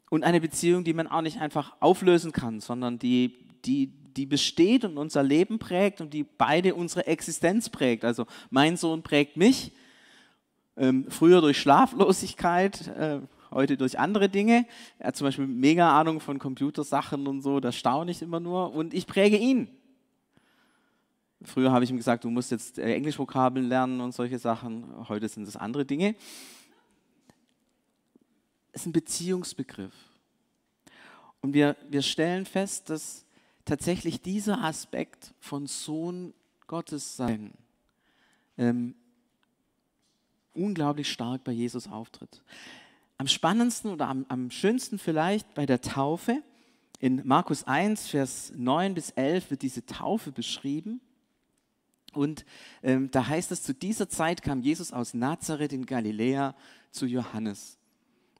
Und 0.08 0.24
eine 0.24 0.40
Beziehung, 0.40 0.84
die 0.84 0.92
man 0.92 1.06
auch 1.06 1.22
nicht 1.22 1.40
einfach 1.40 1.74
auflösen 1.80 2.32
kann, 2.32 2.60
sondern 2.60 2.98
die, 2.98 3.38
die, 3.64 3.86
die 4.16 4.26
besteht 4.26 4.84
und 4.84 4.98
unser 4.98 5.22
Leben 5.22 5.58
prägt 5.58 6.00
und 6.00 6.12
die 6.12 6.24
beide 6.24 6.74
unsere 6.74 7.06
Existenz 7.06 7.68
prägt. 7.68 8.04
Also 8.04 8.26
mein 8.50 8.76
Sohn 8.76 9.02
prägt 9.02 9.36
mich, 9.36 9.72
ähm, 10.76 11.06
früher 11.08 11.40
durch 11.40 11.58
Schlaflosigkeit, 11.58 12.88
äh, 12.88 13.20
heute 13.50 13.76
durch 13.76 13.98
andere 13.98 14.28
Dinge. 14.28 14.66
Er 14.98 15.08
hat 15.08 15.16
zum 15.16 15.26
Beispiel 15.26 15.46
mega 15.46 15.98
Ahnung 15.98 16.20
von 16.20 16.38
Computersachen 16.38 17.26
und 17.26 17.42
so, 17.42 17.60
da 17.60 17.72
staune 17.72 18.10
ich 18.10 18.22
immer 18.22 18.40
nur. 18.40 18.72
Und 18.72 18.94
ich 18.94 19.06
präge 19.06 19.36
ihn. 19.36 19.68
Früher 21.42 21.72
habe 21.72 21.84
ich 21.84 21.90
ihm 21.90 21.96
gesagt, 21.96 22.24
du 22.24 22.30
musst 22.30 22.50
jetzt 22.50 22.78
äh, 22.78 22.94
Englischvokabeln 22.94 23.66
lernen 23.66 24.00
und 24.00 24.12
solche 24.12 24.38
Sachen. 24.38 25.08
Heute 25.08 25.28
sind 25.28 25.48
es 25.48 25.56
andere 25.56 25.84
Dinge. 25.84 26.14
Es 28.72 28.82
ist 28.82 28.86
ein 28.86 28.92
Beziehungsbegriff. 28.92 29.94
Und 31.40 31.54
wir, 31.54 31.76
wir 31.88 32.02
stellen 32.02 32.44
fest, 32.44 32.90
dass 32.90 33.24
tatsächlich 33.64 34.20
dieser 34.20 34.62
Aspekt 34.62 35.32
von 35.40 35.66
Sohn 35.66 36.34
Gottes 36.66 37.16
sein 37.16 37.52
ähm, 38.58 38.94
unglaublich 40.52 41.10
stark 41.10 41.42
bei 41.44 41.52
Jesus 41.52 41.88
auftritt 41.88 42.42
am 43.20 43.28
spannendsten 43.28 43.90
oder 43.90 44.08
am, 44.08 44.24
am 44.30 44.50
schönsten 44.50 44.98
vielleicht 44.98 45.52
bei 45.52 45.66
der 45.66 45.82
Taufe. 45.82 46.42
In 47.00 47.20
Markus 47.26 47.64
1, 47.64 48.08
Vers 48.08 48.50
9 48.56 48.94
bis 48.94 49.10
11 49.10 49.50
wird 49.50 49.60
diese 49.60 49.84
Taufe 49.84 50.32
beschrieben. 50.32 51.02
Und 52.14 52.46
ähm, 52.82 53.10
da 53.10 53.26
heißt 53.26 53.52
es, 53.52 53.62
zu 53.62 53.74
dieser 53.74 54.08
Zeit 54.08 54.40
kam 54.40 54.62
Jesus 54.62 54.90
aus 54.90 55.12
Nazareth 55.12 55.74
in 55.74 55.84
Galiläa 55.84 56.56
zu 56.92 57.04
Johannes. 57.04 57.76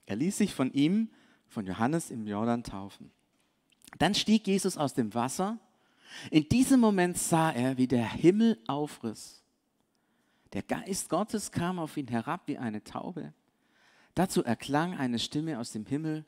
Er 0.06 0.16
ließ 0.16 0.38
sich 0.38 0.54
von 0.54 0.72
ihm, 0.72 1.10
von 1.46 1.66
Johannes 1.66 2.10
im 2.10 2.26
Jordan 2.26 2.64
taufen. 2.64 3.10
Dann 3.99 4.14
stieg 4.14 4.46
Jesus 4.46 4.78
aus 4.78 4.94
dem 4.94 5.12
Wasser. 5.12 5.58
In 6.30 6.49
diesem 6.49 6.80
Moment 6.80 7.18
sah 7.18 7.50
er, 7.50 7.76
wie 7.76 7.87
der 7.87 8.10
Himmel 8.10 8.58
aufriss. 8.66 9.42
Der 10.54 10.62
Geist 10.62 11.10
Gottes 11.10 11.52
kam 11.52 11.78
auf 11.78 11.99
ihn 11.99 12.08
herab 12.08 12.44
wie 12.46 12.56
eine 12.56 12.82
Taube. 12.82 13.34
Dazu 14.14 14.43
erklang 14.43 14.97
eine 14.97 15.19
Stimme 15.19 15.59
aus 15.59 15.73
dem 15.73 15.87
Himmel, 15.87 16.25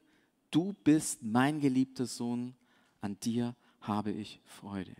du 0.50 0.74
bist 0.84 1.22
mein 1.22 1.60
geliebter 1.60 2.06
Sohn, 2.06 2.54
an 3.00 3.18
dir 3.20 3.56
habe 3.80 4.12
ich 4.12 4.40
Freude. 4.44 4.94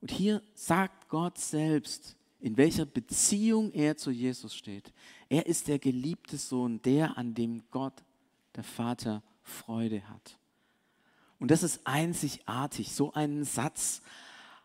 Und 0.00 0.10
hier 0.10 0.42
sagt 0.54 1.08
Gott 1.08 1.38
selbst, 1.38 2.16
in 2.40 2.56
welcher 2.58 2.84
Beziehung 2.84 3.72
er 3.72 3.96
zu 3.96 4.10
Jesus 4.10 4.54
steht. 4.54 4.92
Er 5.30 5.46
ist 5.46 5.68
der 5.68 5.78
geliebte 5.78 6.36
Sohn, 6.36 6.82
der, 6.82 7.16
an 7.16 7.34
dem 7.34 7.62
Gott, 7.70 8.04
der 8.54 8.64
Vater, 8.64 9.22
Freude 9.42 10.06
hat. 10.08 10.38
Und 11.38 11.50
das 11.50 11.62
ist 11.62 11.86
einzigartig. 11.86 12.92
So 12.92 13.12
einen 13.12 13.44
Satz 13.44 14.02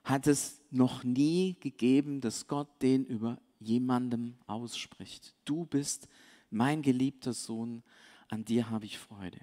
hat 0.04 0.28
es 0.28 0.62
noch 0.72 1.04
nie 1.04 1.56
gegeben, 1.60 2.22
dass 2.22 2.48
Gott 2.48 2.68
den 2.82 3.06
über 3.06 3.38
jemandem 3.60 4.36
ausspricht. 4.48 5.34
Du 5.46 5.66
bist 5.66 6.08
mein 6.50 6.82
geliebter 6.82 7.34
Sohn, 7.34 7.84
an 8.30 8.46
dir 8.46 8.70
habe 8.70 8.86
ich 8.86 8.98
Freude. 8.98 9.40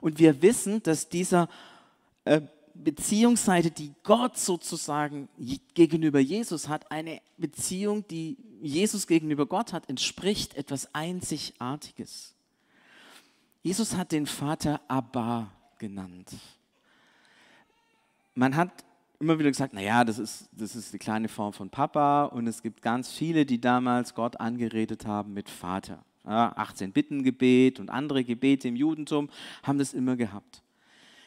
Und 0.00 0.18
wir 0.18 0.42
wissen, 0.42 0.82
dass 0.82 1.08
dieser 1.08 1.48
äh, 2.24 2.42
Beziehungsseite, 2.74 3.70
die 3.70 3.92
Gott 4.02 4.38
sozusagen 4.38 5.28
gegenüber 5.74 6.20
Jesus 6.20 6.68
hat, 6.68 6.90
eine 6.90 7.20
Beziehung, 7.36 8.06
die 8.08 8.36
Jesus 8.60 9.06
gegenüber 9.06 9.46
Gott 9.46 9.72
hat, 9.72 9.88
entspricht 9.88 10.54
etwas 10.54 10.94
Einzigartiges. 10.94 12.34
Jesus 13.62 13.94
hat 13.96 14.12
den 14.12 14.26
Vater 14.26 14.80
Abba 14.88 15.52
genannt. 15.78 16.30
Man 18.34 18.56
hat 18.56 18.72
immer 19.22 19.38
wieder 19.38 19.50
gesagt, 19.50 19.72
naja, 19.72 20.04
das 20.04 20.18
ist, 20.18 20.48
das 20.52 20.74
ist 20.74 20.92
die 20.92 20.98
kleine 20.98 21.28
Form 21.28 21.52
von 21.52 21.70
Papa 21.70 22.24
und 22.24 22.48
es 22.48 22.60
gibt 22.60 22.82
ganz 22.82 23.08
viele, 23.12 23.46
die 23.46 23.60
damals 23.60 24.14
Gott 24.14 24.40
angeredet 24.40 25.06
haben 25.06 25.32
mit 25.32 25.48
Vater. 25.48 26.04
Ja, 26.24 26.52
18 26.56 26.92
Bittengebet 26.92 27.78
und 27.78 27.88
andere 27.88 28.24
Gebete 28.24 28.66
im 28.66 28.74
Judentum 28.74 29.30
haben 29.62 29.78
das 29.78 29.94
immer 29.94 30.16
gehabt. 30.16 30.62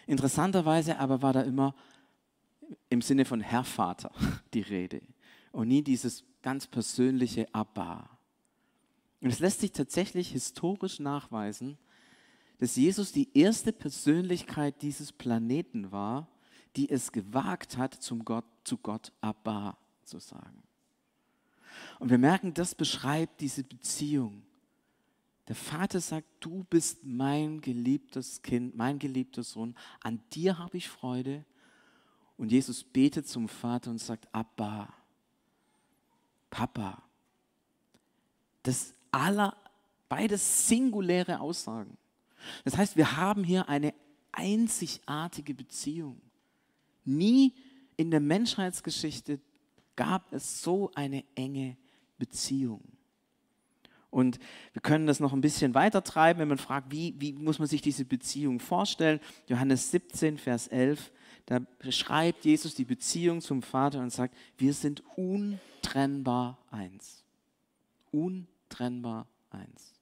Interessanterweise 0.08 1.00
aber 1.00 1.22
war 1.22 1.32
da 1.32 1.42
immer 1.42 1.74
im 2.90 3.02
Sinne 3.02 3.24
von 3.24 3.40
Herr 3.40 3.64
Vater 3.64 4.12
die 4.54 4.62
Rede 4.62 5.02
und 5.54 5.70
nie 5.70 5.82
dieses 5.82 6.26
ganz 6.42 6.68
persönliche 6.68 7.48
Abba. 7.54 8.10
Und 9.22 9.30
es 9.30 9.40
lässt 9.40 9.62
sich 9.62 9.72
tatsächlich 9.72 10.32
historisch 10.32 11.00
nachweisen, 11.00 11.78
dass 12.58 12.76
Jesus 12.76 13.14
die 13.14 13.30
erste 13.38 13.72
Persönlichkeit 13.72 14.82
dieses 14.82 15.14
Planeten 15.14 15.94
war, 15.94 16.28
die 16.76 16.90
es 16.90 17.12
gewagt 17.12 17.78
hat, 17.78 17.94
zum 17.94 18.26
Gott, 18.26 18.46
zu 18.64 18.78
Gott 18.78 19.12
Abba 19.22 19.78
zu 20.04 20.20
sagen. 20.20 20.64
Und 22.00 22.10
wir 22.10 22.18
merken, 22.18 22.54
das 22.54 22.76
beschreibt 22.76 23.42
diese 23.42 23.64
Beziehung. 23.64 24.44
Der 25.48 25.56
Vater 25.56 26.00
sagt, 26.02 26.28
du 26.40 26.66
bist 26.70 27.04
mein 27.04 27.62
geliebtes 27.62 28.42
Kind, 28.42 28.76
mein 28.76 28.98
geliebter 28.98 29.44
Sohn, 29.44 29.76
an 30.02 30.22
dir 30.34 30.58
habe 30.58 30.78
ich 30.78 30.90
Freude. 30.90 31.46
Und 32.38 32.52
Jesus 32.52 32.84
betet 32.84 33.28
zum 33.28 33.48
Vater 33.48 33.92
und 33.92 34.00
sagt, 34.00 34.28
Abba, 34.34 34.92
Papa. 36.50 37.02
Das 38.64 38.94
aller, 39.12 39.56
beides 40.10 40.68
singuläre 40.68 41.40
Aussagen. 41.40 41.98
Das 42.64 42.78
heißt, 42.78 42.98
wir 42.98 43.18
haben 43.18 43.44
hier 43.44 43.70
eine 43.70 43.94
einzigartige 44.32 45.54
Beziehung. 45.54 46.20
Nie 47.06 47.54
in 47.98 48.12
der 48.12 48.20
Menschheitsgeschichte 48.20 49.40
gab 49.96 50.34
es 50.34 50.62
so 50.62 50.92
eine 50.96 51.24
enge 51.36 51.78
Beziehung. 52.18 52.82
Und 54.10 54.40
wir 54.72 54.82
können 54.82 55.08
das 55.08 55.20
noch 55.20 55.34
ein 55.34 55.42
bisschen 55.42 55.74
weiter 55.74 56.02
treiben, 56.02 56.40
wenn 56.40 56.48
man 56.48 56.58
fragt, 56.58 56.90
wie, 56.90 57.16
wie 57.20 57.34
muss 57.34 57.60
man 57.60 57.68
sich 57.68 57.82
diese 57.82 58.06
Beziehung 58.06 58.62
vorstellen. 58.62 59.20
Johannes 59.48 59.92
17, 59.92 60.38
Vers 60.38 60.68
11, 60.68 61.12
da 61.46 61.60
beschreibt 61.80 62.46
Jesus 62.46 62.76
die 62.76 62.86
Beziehung 62.86 63.42
zum 63.42 63.62
Vater 63.62 64.00
und 64.00 64.12
sagt, 64.12 64.36
wir 64.58 64.74
sind 64.74 65.04
untrennbar 65.18 66.58
eins. 66.72 67.26
Untrennbar 68.12 69.28
eins. 69.50 69.94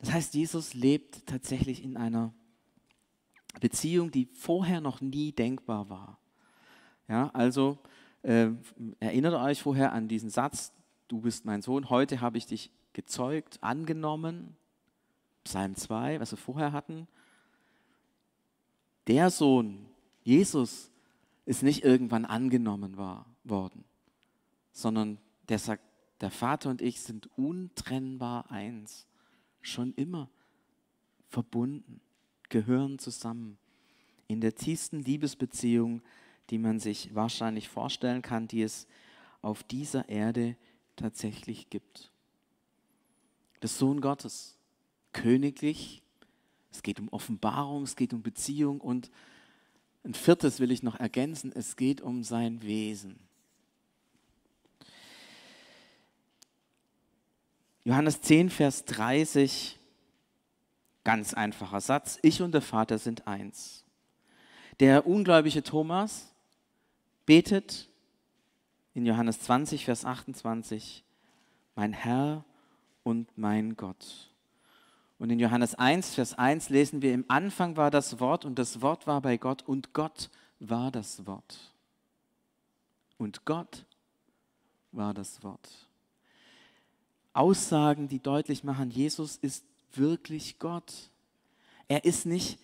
Das 0.00 0.12
heißt, 0.12 0.34
Jesus 0.34 0.74
lebt 0.74 1.26
tatsächlich 1.26 1.84
in 1.84 1.96
einer 1.96 2.34
Beziehung, 3.60 4.10
die 4.10 4.26
vorher 4.26 4.80
noch 4.80 5.00
nie 5.00 5.32
denkbar 5.32 5.88
war. 5.88 6.18
Ja, 7.08 7.30
also 7.34 7.78
äh, 8.22 8.50
erinnert 9.00 9.34
euch 9.34 9.62
vorher 9.62 9.92
an 9.92 10.08
diesen 10.08 10.30
Satz, 10.30 10.72
du 11.08 11.20
bist 11.20 11.44
mein 11.44 11.62
Sohn, 11.62 11.90
heute 11.90 12.20
habe 12.20 12.38
ich 12.38 12.46
dich 12.46 12.70
gezeugt, 12.92 13.58
angenommen. 13.62 14.56
Psalm 15.44 15.74
2, 15.74 16.20
was 16.20 16.32
wir 16.32 16.38
vorher 16.38 16.72
hatten. 16.72 17.08
Der 19.08 19.30
Sohn, 19.30 19.86
Jesus, 20.22 20.90
ist 21.44 21.62
nicht 21.62 21.84
irgendwann 21.84 22.24
angenommen 22.24 22.96
war, 22.96 23.26
worden, 23.42 23.84
sondern 24.70 25.18
der 25.48 25.58
sagt, 25.58 25.82
der 26.20 26.30
Vater 26.30 26.70
und 26.70 26.80
ich 26.80 27.00
sind 27.00 27.28
untrennbar 27.36 28.50
eins, 28.50 29.08
schon 29.60 29.92
immer 29.94 30.30
verbunden, 31.28 32.00
gehören 32.52 32.98
zusammen 32.98 33.56
in 34.28 34.42
der 34.42 34.54
tiefsten 34.54 35.00
Liebesbeziehung, 35.00 36.02
die 36.50 36.58
man 36.58 36.78
sich 36.78 37.14
wahrscheinlich 37.14 37.68
vorstellen 37.68 38.20
kann, 38.20 38.46
die 38.46 38.62
es 38.62 38.86
auf 39.40 39.62
dieser 39.62 40.08
Erde 40.10 40.56
tatsächlich 40.94 41.70
gibt. 41.70 42.12
Der 43.62 43.70
Sohn 43.70 44.02
Gottes, 44.02 44.58
königlich, 45.12 46.02
es 46.70 46.82
geht 46.82 47.00
um 47.00 47.08
Offenbarung, 47.08 47.84
es 47.84 47.96
geht 47.96 48.12
um 48.12 48.22
Beziehung 48.22 48.80
und 48.82 49.10
ein 50.04 50.14
viertes 50.14 50.60
will 50.60 50.72
ich 50.72 50.82
noch 50.82 51.00
ergänzen, 51.00 51.52
es 51.54 51.76
geht 51.76 52.02
um 52.02 52.22
sein 52.22 52.60
Wesen. 52.62 53.18
Johannes 57.84 58.20
10, 58.20 58.50
Vers 58.50 58.84
30, 58.84 59.78
ganz 61.04 61.34
einfacher 61.34 61.80
Satz, 61.80 62.18
ich 62.22 62.42
und 62.42 62.52
der 62.52 62.62
Vater 62.62 62.98
sind 62.98 63.26
eins. 63.26 63.84
Der 64.80 65.06
ungläubige 65.06 65.62
Thomas 65.62 66.32
betet 67.26 67.88
in 68.94 69.06
Johannes 69.06 69.40
20, 69.40 69.84
Vers 69.84 70.04
28, 70.04 71.04
mein 71.74 71.92
Herr 71.92 72.44
und 73.02 73.36
mein 73.36 73.76
Gott. 73.76 74.30
Und 75.18 75.30
in 75.30 75.38
Johannes 75.38 75.74
1, 75.74 76.14
Vers 76.14 76.34
1 76.36 76.68
lesen 76.68 77.00
wir, 77.00 77.14
im 77.14 77.24
Anfang 77.28 77.76
war 77.76 77.90
das 77.90 78.18
Wort 78.18 78.44
und 78.44 78.58
das 78.58 78.82
Wort 78.82 79.06
war 79.06 79.20
bei 79.20 79.36
Gott 79.36 79.62
und 79.62 79.92
Gott 79.92 80.30
war 80.58 80.90
das 80.90 81.26
Wort. 81.26 81.72
Und 83.18 83.44
Gott 83.44 83.84
war 84.90 85.14
das 85.14 85.42
Wort. 85.42 85.88
Aussagen, 87.32 88.08
die 88.08 88.18
deutlich 88.18 88.64
machen, 88.64 88.90
Jesus 88.90 89.36
ist 89.36 89.64
wirklich 89.98 90.58
Gott. 90.58 91.10
Er 91.88 92.04
ist 92.04 92.26
nicht 92.26 92.58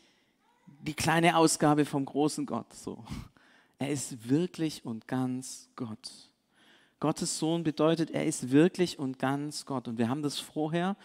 die 0.81 0.95
kleine 0.95 1.37
Ausgabe 1.37 1.85
vom 1.85 2.05
großen 2.05 2.47
Gott, 2.47 2.73
so, 2.73 3.05
er 3.79 3.91
ist 3.91 4.29
wirklich 4.29 4.85
und 4.85 5.07
ganz 5.07 5.69
Gott. 5.77 6.31
Gottes 7.01 7.39
Sohn 7.39 7.63
bedeutet, 7.63 8.11
er 8.11 8.27
ist 8.27 8.51
wirklich 8.51 8.99
und 8.99 9.19
ganz 9.19 9.67
Gott. 9.67 9.87
Und 9.87 9.99
wir 9.99 10.09
haben 10.09 10.23
das 10.23 10.39
vorher 10.39 10.97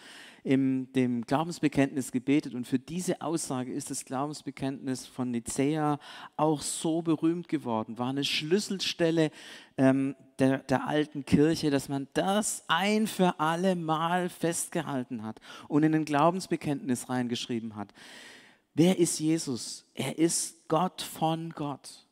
in 0.42 0.92
dem 0.92 1.22
Glaubensbekenntnis 1.22 2.12
gebetet. 2.12 2.54
Und 2.54 2.66
für 2.66 2.78
diese 2.78 3.22
Aussage 3.22 3.72
ist 3.72 3.90
das 3.90 4.04
Glaubensbekenntnis 4.04 5.06
von 5.06 5.30
Nicäa 5.30 5.98
auch 6.36 6.60
so 6.60 7.00
berühmt 7.00 7.48
geworden. 7.48 7.96
War 7.96 8.10
eine 8.10 8.24
Schlüsselstelle 8.24 9.30
ähm, 9.78 10.16
der, 10.38 10.58
der 10.58 10.86
alten 10.86 11.24
Kirche, 11.24 11.70
dass 11.70 11.88
man 11.88 12.08
das 12.12 12.64
ein 12.68 13.06
für 13.06 13.40
alle 13.40 13.76
Mal 13.76 14.28
festgehalten 14.28 15.22
hat 15.22 15.40
und 15.68 15.82
in 15.82 15.94
ein 15.94 16.04
Glaubensbekenntnis 16.04 17.08
reingeschrieben 17.08 17.76
hat. 17.76 17.94
Wer 18.74 18.98
ist 18.98 19.20
Jesus? 19.20 19.86
Er 19.94 20.18
ist 20.18 20.68
Gott 20.68 21.00
von 21.00 21.50
Gott. 21.50 22.03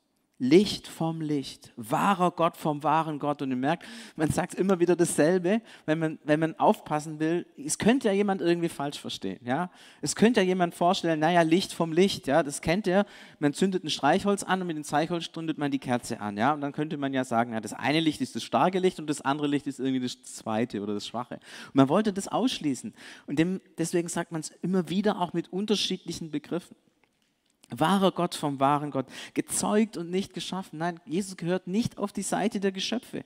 Licht 0.43 0.89
vom 0.89 1.21
Licht, 1.21 1.71
wahrer 1.77 2.33
Gott 2.33 2.57
vom 2.57 2.83
wahren 2.83 3.21
Gott. 3.21 3.43
Und 3.43 3.51
ihr 3.51 3.57
merkt, 3.57 3.85
man 4.17 4.29
sagt 4.29 4.55
immer 4.55 4.81
wieder 4.81 4.97
dasselbe, 4.97 5.63
wenn 5.87 6.01
man, 6.01 6.19
wenn 6.25 6.41
man 6.41 6.59
aufpassen 6.59 7.21
will. 7.21 7.47
Es 7.57 7.79
könnte 7.79 8.09
ja 8.09 8.13
jemand 8.13 8.41
irgendwie 8.41 8.69
falsch 8.69 8.99
verstehen. 8.99 9.39
Ja? 9.45 9.71
Es 10.01 10.17
könnte 10.17 10.41
ja 10.41 10.47
jemand 10.47 10.75
vorstellen, 10.75 11.21
naja, 11.21 11.43
Licht 11.43 11.73
vom 11.73 11.93
Licht, 11.93 12.27
ja, 12.27 12.43
das 12.43 12.61
kennt 12.61 12.89
ihr. 12.89 13.07
Man 13.39 13.55
zündet 13.55 13.85
ein 13.85 13.91
Streichholz 13.91 14.43
an 14.43 14.61
und 14.61 14.67
mit 14.67 14.77
dem 14.77 14.83
Streichholz 14.83 15.27
stundet 15.27 15.59
man 15.59 15.71
die 15.71 15.79
Kerze 15.79 16.21
an. 16.21 16.37
Ja? 16.37 16.55
Und 16.55 16.61
dann 16.61 16.73
könnte 16.73 16.97
man 16.97 17.15
ja 17.15 17.23
sagen, 17.23 17.53
ja, 17.53 17.61
das 17.61 17.73
eine 17.73 18.01
Licht 18.01 18.21
ist 18.21 18.35
das 18.35 18.43
starke 18.43 18.81
Licht 18.81 18.99
und 18.99 19.09
das 19.09 19.21
andere 19.21 19.47
Licht 19.47 19.69
ist 19.69 19.79
irgendwie 19.79 20.01
das 20.01 20.25
zweite 20.25 20.83
oder 20.83 20.95
das 20.95 21.07
schwache. 21.07 21.35
Und 21.35 21.75
man 21.75 21.89
wollte 21.89 22.13
das 22.13 22.27
ausschließen. 22.27 22.95
Und 23.29 23.39
dem, 23.39 23.61
deswegen 23.79 24.09
sagt 24.09 24.33
man 24.33 24.41
es 24.41 24.51
immer 24.61 24.89
wieder 24.89 25.21
auch 25.21 25.35
mit 25.35 25.53
unterschiedlichen 25.53 26.33
Begriffen. 26.33 26.75
Wahrer 27.79 28.13
Gott 28.13 28.35
vom 28.35 28.61
wahren 28.61 28.91
Gott, 28.91 29.07
gezeugt 29.35 29.97
und 29.97 30.11
nicht 30.11 30.35
geschaffen. 30.35 30.79
Nein, 30.79 31.01
Jesus 31.05 31.37
gehört 31.37 31.67
nicht 31.67 31.99
auf 31.99 32.13
die 32.13 32.23
Seite 32.23 32.61
der 32.61 32.73
Geschöpfe. 32.73 33.25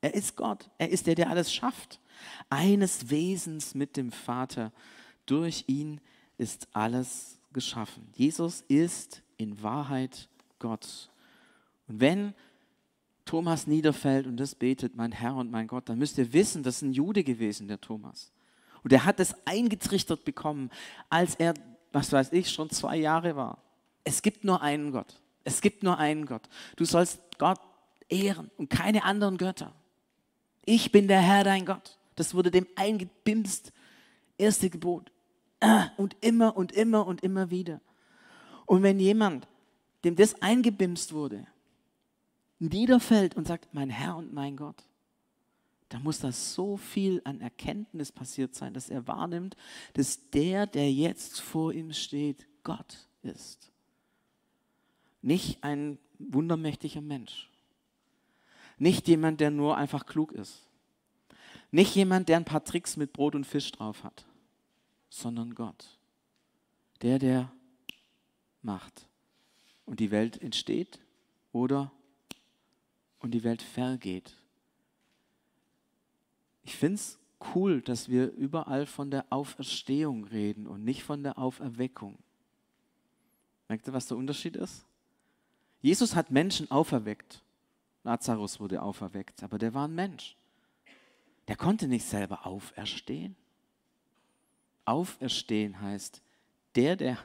Er 0.00 0.14
ist 0.14 0.36
Gott. 0.36 0.68
Er 0.78 0.90
ist 0.90 1.06
der, 1.06 1.14
der 1.14 1.30
alles 1.30 1.52
schafft. 1.52 2.00
Eines 2.50 3.10
Wesens 3.10 3.74
mit 3.74 3.96
dem 3.96 4.10
Vater. 4.12 4.72
Durch 5.26 5.64
ihn 5.68 6.00
ist 6.38 6.68
alles 6.72 7.38
geschaffen. 7.52 8.08
Jesus 8.14 8.62
ist 8.68 9.22
in 9.36 9.62
Wahrheit 9.62 10.28
Gott. 10.58 11.10
Und 11.86 12.00
wenn 12.00 12.34
Thomas 13.24 13.66
niederfällt 13.66 14.26
und 14.26 14.36
das 14.38 14.54
betet, 14.54 14.96
mein 14.96 15.12
Herr 15.12 15.36
und 15.36 15.50
mein 15.50 15.68
Gott, 15.68 15.88
dann 15.88 15.98
müsst 15.98 16.18
ihr 16.18 16.32
wissen, 16.32 16.62
das 16.62 16.76
ist 16.76 16.82
ein 16.82 16.92
Jude 16.92 17.22
gewesen, 17.22 17.68
der 17.68 17.80
Thomas. 17.80 18.32
Und 18.82 18.92
er 18.92 19.04
hat 19.04 19.20
es 19.20 19.34
eingetrichtert 19.46 20.24
bekommen, 20.24 20.70
als 21.08 21.36
er, 21.36 21.54
was 21.92 22.12
weiß 22.12 22.32
ich, 22.32 22.50
schon 22.50 22.70
zwei 22.70 22.96
Jahre 22.96 23.36
war. 23.36 23.62
Es 24.04 24.22
gibt 24.22 24.44
nur 24.44 24.62
einen 24.62 24.92
Gott. 24.92 25.20
Es 25.44 25.60
gibt 25.60 25.82
nur 25.82 25.98
einen 25.98 26.26
Gott. 26.26 26.48
Du 26.76 26.84
sollst 26.84 27.20
Gott 27.38 27.60
ehren 28.08 28.50
und 28.56 28.70
keine 28.70 29.04
anderen 29.04 29.38
Götter. 29.38 29.74
Ich 30.64 30.92
bin 30.92 31.08
der 31.08 31.20
Herr, 31.20 31.44
dein 31.44 31.66
Gott. 31.66 31.98
Das 32.14 32.34
wurde 32.34 32.50
dem 32.50 32.66
eingebimst. 32.76 33.72
Erste 34.38 34.70
Gebot. 34.70 35.10
und 35.96 36.16
immer 36.20 36.56
und 36.56 36.72
immer 36.72 37.06
und 37.06 37.22
immer 37.22 37.50
wieder. 37.50 37.80
Und 38.66 38.82
wenn 38.82 38.98
jemand, 38.98 39.48
dem 40.04 40.16
das 40.16 40.40
eingebimst 40.42 41.12
wurde, 41.12 41.46
niederfällt 42.58 43.36
und 43.36 43.46
sagt, 43.46 43.74
mein 43.74 43.90
Herr 43.90 44.16
und 44.16 44.32
mein 44.32 44.56
Gott, 44.56 44.84
da 45.88 45.98
muss 45.98 46.20
da 46.20 46.32
so 46.32 46.76
viel 46.76 47.20
an 47.24 47.40
Erkenntnis 47.40 48.12
passiert 48.12 48.54
sein, 48.54 48.72
dass 48.72 48.88
er 48.88 49.06
wahrnimmt, 49.06 49.56
dass 49.92 50.30
der, 50.30 50.66
der 50.66 50.90
jetzt 50.90 51.40
vor 51.40 51.72
ihm 51.72 51.92
steht, 51.92 52.46
Gott 52.62 53.08
ist. 53.22 53.71
Nicht 55.22 55.62
ein 55.62 55.98
wundermächtiger 56.18 57.00
Mensch. 57.00 57.48
Nicht 58.78 59.06
jemand, 59.08 59.40
der 59.40 59.50
nur 59.50 59.76
einfach 59.76 60.06
klug 60.06 60.32
ist. 60.32 60.68
Nicht 61.70 61.94
jemand, 61.94 62.28
der 62.28 62.36
ein 62.36 62.44
paar 62.44 62.64
Tricks 62.64 62.96
mit 62.96 63.12
Brot 63.12 63.34
und 63.34 63.46
Fisch 63.46 63.70
drauf 63.72 64.04
hat, 64.04 64.26
sondern 65.08 65.54
Gott. 65.54 65.98
Der, 67.00 67.18
der 67.18 67.52
macht. 68.60 69.06
Und 69.86 70.00
die 70.00 70.10
Welt 70.10 70.40
entsteht 70.40 71.00
oder 71.52 71.92
und 73.20 73.30
die 73.32 73.44
Welt 73.44 73.62
vergeht. 73.62 74.36
Ich 76.62 76.76
finde 76.76 76.96
es 76.96 77.18
cool, 77.54 77.80
dass 77.82 78.08
wir 78.08 78.32
überall 78.32 78.86
von 78.86 79.10
der 79.10 79.26
Auferstehung 79.30 80.24
reden 80.24 80.66
und 80.66 80.84
nicht 80.84 81.02
von 81.02 81.22
der 81.22 81.38
Auferweckung. 81.38 82.18
Merkt 83.68 83.86
ihr, 83.86 83.92
was 83.92 84.06
der 84.06 84.16
Unterschied 84.16 84.56
ist? 84.56 84.84
Jesus 85.82 86.14
hat 86.14 86.30
Menschen 86.30 86.70
auferweckt. 86.70 87.42
Lazarus 88.04 88.58
wurde 88.58 88.80
auferweckt, 88.80 89.42
aber 89.42 89.58
der 89.58 89.74
war 89.74 89.86
ein 89.86 89.94
Mensch. 89.94 90.36
Der 91.48 91.56
konnte 91.56 91.88
nicht 91.88 92.04
selber 92.04 92.46
auferstehen. 92.46 93.36
Auferstehen 94.84 95.80
heißt, 95.80 96.22
der, 96.76 96.96
der 96.96 97.18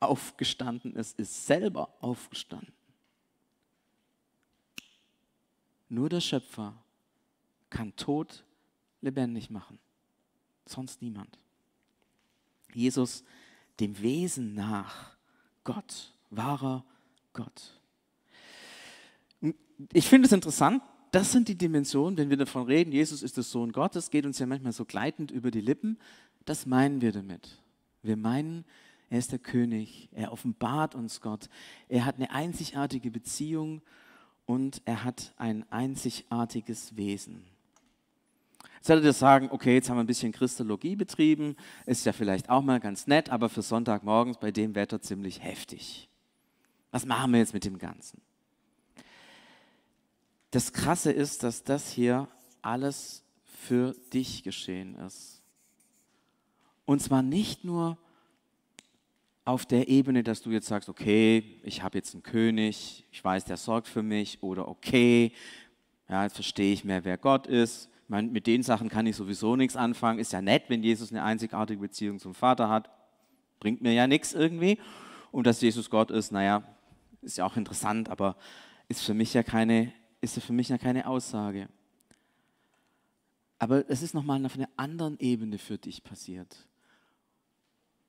aufgestanden 0.00 0.94
ist, 0.96 1.18
ist 1.18 1.46
selber 1.46 1.92
aufgestanden. 2.00 2.72
Nur 5.88 6.08
der 6.08 6.20
Schöpfer 6.20 6.74
kann 7.70 7.94
Tod 7.96 8.44
lebendig 9.00 9.50
machen, 9.50 9.78
sonst 10.66 11.02
niemand. 11.02 11.38
Jesus, 12.72 13.24
dem 13.80 13.98
Wesen 14.00 14.54
nach, 14.54 15.16
Gott, 15.62 16.12
wahrer 16.30 16.84
Gott. 17.32 17.80
Ich 19.92 20.08
finde 20.08 20.26
es 20.26 20.32
interessant, 20.32 20.82
das 21.10 21.30
sind 21.30 21.48
die 21.48 21.56
Dimensionen, 21.56 22.16
wenn 22.16 22.30
wir 22.30 22.36
davon 22.36 22.64
reden, 22.64 22.90
Jesus 22.90 23.22
ist 23.22 23.36
der 23.36 23.44
Sohn 23.44 23.72
Gottes, 23.72 24.10
geht 24.10 24.26
uns 24.26 24.38
ja 24.38 24.46
manchmal 24.46 24.72
so 24.72 24.84
gleitend 24.84 25.30
über 25.30 25.50
die 25.50 25.60
Lippen. 25.60 25.98
Das 26.44 26.66
meinen 26.66 27.00
wir 27.00 27.12
damit. 27.12 27.62
Wir 28.02 28.16
meinen, 28.16 28.64
er 29.10 29.18
ist 29.18 29.32
der 29.32 29.38
König, 29.38 30.08
er 30.12 30.32
offenbart 30.32 30.94
uns 30.94 31.20
Gott, 31.20 31.48
er 31.88 32.04
hat 32.04 32.16
eine 32.16 32.30
einzigartige 32.32 33.10
Beziehung 33.10 33.80
und 34.46 34.82
er 34.84 35.04
hat 35.04 35.32
ein 35.36 35.64
einzigartiges 35.70 36.96
Wesen. 36.96 37.44
Jetzt 38.76 38.88
werdet 38.88 39.04
ihr 39.04 39.12
sagen, 39.12 39.48
okay, 39.50 39.74
jetzt 39.74 39.88
haben 39.88 39.96
wir 39.96 40.04
ein 40.04 40.08
bisschen 40.08 40.32
Christologie 40.32 40.96
betrieben, 40.96 41.56
ist 41.86 42.04
ja 42.04 42.12
vielleicht 42.12 42.50
auch 42.50 42.62
mal 42.62 42.80
ganz 42.80 43.06
nett, 43.06 43.30
aber 43.30 43.48
für 43.48 43.62
Sonntagmorgens 43.62 44.38
bei 44.38 44.50
dem 44.50 44.74
Wetter 44.74 45.00
ziemlich 45.00 45.42
heftig. 45.42 46.08
Was 46.90 47.06
machen 47.06 47.32
wir 47.32 47.38
jetzt 47.38 47.54
mit 47.54 47.64
dem 47.64 47.78
Ganzen? 47.78 48.20
Das 50.54 50.72
Krasse 50.72 51.10
ist, 51.10 51.42
dass 51.42 51.64
das 51.64 51.90
hier 51.90 52.28
alles 52.62 53.24
für 53.44 53.92
dich 54.12 54.44
geschehen 54.44 54.94
ist. 54.94 55.42
Und 56.84 57.02
zwar 57.02 57.22
nicht 57.22 57.64
nur 57.64 57.98
auf 59.44 59.66
der 59.66 59.88
Ebene, 59.88 60.22
dass 60.22 60.42
du 60.42 60.52
jetzt 60.52 60.68
sagst, 60.68 60.88
okay, 60.88 61.58
ich 61.64 61.82
habe 61.82 61.98
jetzt 61.98 62.14
einen 62.14 62.22
König, 62.22 63.04
ich 63.10 63.24
weiß, 63.24 63.46
der 63.46 63.56
sorgt 63.56 63.88
für 63.88 64.04
mich, 64.04 64.44
oder 64.44 64.68
okay, 64.68 65.32
ja, 66.08 66.22
jetzt 66.22 66.34
verstehe 66.34 66.72
ich 66.72 66.84
mehr, 66.84 67.04
wer 67.04 67.18
Gott 67.18 67.48
ist. 67.48 67.88
Ich 68.04 68.08
meine, 68.08 68.28
mit 68.28 68.46
den 68.46 68.62
Sachen 68.62 68.88
kann 68.88 69.06
ich 69.06 69.16
sowieso 69.16 69.56
nichts 69.56 69.74
anfangen. 69.74 70.20
Ist 70.20 70.32
ja 70.32 70.40
nett, 70.40 70.66
wenn 70.68 70.84
Jesus 70.84 71.10
eine 71.10 71.24
einzigartige 71.24 71.80
Beziehung 71.80 72.20
zum 72.20 72.32
Vater 72.32 72.68
hat. 72.68 72.90
Bringt 73.58 73.82
mir 73.82 73.92
ja 73.92 74.06
nichts 74.06 74.34
irgendwie. 74.34 74.78
Und 75.32 75.48
dass 75.48 75.60
Jesus 75.60 75.90
Gott 75.90 76.12
ist, 76.12 76.30
naja, 76.30 76.62
ist 77.22 77.38
ja 77.38 77.44
auch 77.44 77.56
interessant, 77.56 78.08
aber 78.08 78.36
ist 78.86 79.02
für 79.02 79.14
mich 79.14 79.34
ja 79.34 79.42
keine 79.42 79.92
ist 80.24 80.42
für 80.42 80.52
mich 80.52 80.68
ja 80.68 80.78
keine 80.78 81.06
Aussage. 81.06 81.68
Aber 83.58 83.88
es 83.88 84.02
ist 84.02 84.14
nochmal 84.14 84.44
auf 84.44 84.56
einer 84.56 84.68
anderen 84.76 85.18
Ebene 85.18 85.58
für 85.58 85.78
dich 85.78 86.02
passiert, 86.02 86.66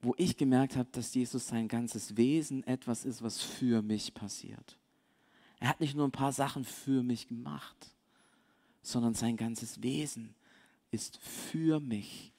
wo 0.02 0.14
ich 0.18 0.38
gemerkt 0.38 0.76
habe, 0.76 0.90
dass 0.92 1.14
Jesus 1.14 1.48
sein 1.48 1.68
ganzes 1.68 2.18
Wesen 2.18 2.66
etwas 2.66 3.06
ist, 3.06 3.22
was 3.22 3.42
für 3.42 3.82
mich 3.82 4.14
passiert. 4.14 4.78
Er 5.60 5.70
hat 5.70 5.80
nicht 5.80 5.96
nur 5.96 6.08
ein 6.08 6.12
paar 6.12 6.32
Sachen 6.32 6.66
für 6.66 7.04
mich 7.04 7.28
gemacht, 7.28 7.96
sondern 8.82 9.14
sein 9.14 9.38
ganzes 9.38 9.82
Wesen 9.82 10.36
ist 10.92 11.18
für 11.18 11.80
mich 11.80 12.34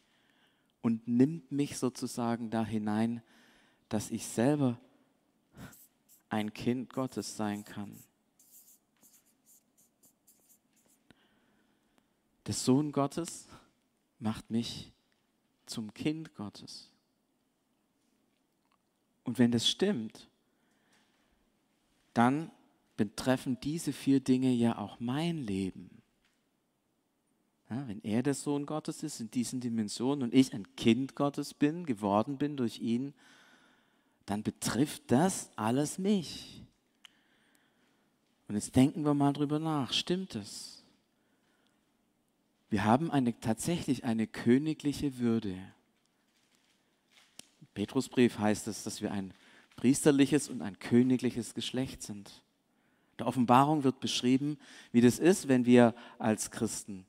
und 0.81 1.09
nimmt 1.09 1.51
mich 1.51 1.79
sozusagen 1.79 2.51
da 2.51 2.65
hinein, 2.65 3.23
dass 3.89 4.11
ich 4.11 4.27
selber 4.27 4.79
ein 6.29 6.53
Kind 6.53 6.93
Gottes 6.93 7.37
sein 7.37 7.65
kann. 7.65 7.97
Der 12.47 12.55
Sohn 12.55 12.93
Gottes 12.93 13.49
macht 14.19 14.51
mich 14.51 14.93
zum 15.67 15.93
Kind 15.95 16.35
Gottes. 16.35 16.91
Und 19.25 19.39
wenn 19.39 19.51
das 19.51 19.69
stimmt, 19.69 20.29
dann 22.15 22.51
betreffen 22.97 23.59
diese 23.61 23.93
vier 23.93 24.21
Dinge 24.21 24.53
ja 24.53 24.79
auch 24.79 25.01
mein 25.01 25.39
Leben. 25.39 25.91
Ja, 27.69 27.87
wenn 27.89 28.01
er 28.05 28.23
der 28.23 28.35
Sohn 28.35 28.65
Gottes 28.65 29.03
ist 29.03 29.21
in 29.21 29.31
diesen 29.31 29.61
Dimensionen 29.61 30.23
und 30.23 30.33
ich 30.33 30.55
ein 30.55 30.77
Kind 30.77 31.17
Gottes 31.17 31.53
bin, 31.53 31.85
geworden 31.85 32.39
bin 32.39 32.57
durch 32.57 32.79
ihn, 32.79 33.13
dann 34.25 34.45
betrifft 34.45 35.03
das 35.09 35.51
alles 35.57 35.99
mich. 35.99 36.63
Und 38.47 38.55
jetzt 38.55 38.77
denken 38.77 39.05
wir 39.05 39.15
mal 39.15 39.33
drüber 39.33 39.59
nach, 39.59 39.93
stimmt 39.93 40.37
es? 40.37 40.76
Wir 42.69 42.85
haben 42.85 43.11
eine, 43.11 43.39
tatsächlich 43.39 44.05
eine 44.05 44.27
königliche 44.27 45.19
Würde. 45.19 45.53
Im 47.61 47.67
Petrusbrief 47.75 48.39
heißt 48.39 48.67
es, 48.69 48.83
dass 48.83 49.01
wir 49.03 49.13
ein 49.13 49.33
priesterliches 49.77 50.49
und 50.49 50.63
ein 50.63 50.79
königliches 50.79 51.55
Geschlecht 51.55 52.03
sind. 52.03 52.43
Der 53.19 53.27
Offenbarung 53.27 53.85
wird 53.85 54.01
beschrieben, 54.01 54.59
wie 54.93 55.01
das 55.01 55.19
ist, 55.19 55.49
wenn 55.49 55.65
wir 55.65 55.95
als 56.19 56.51
Christen 56.51 57.07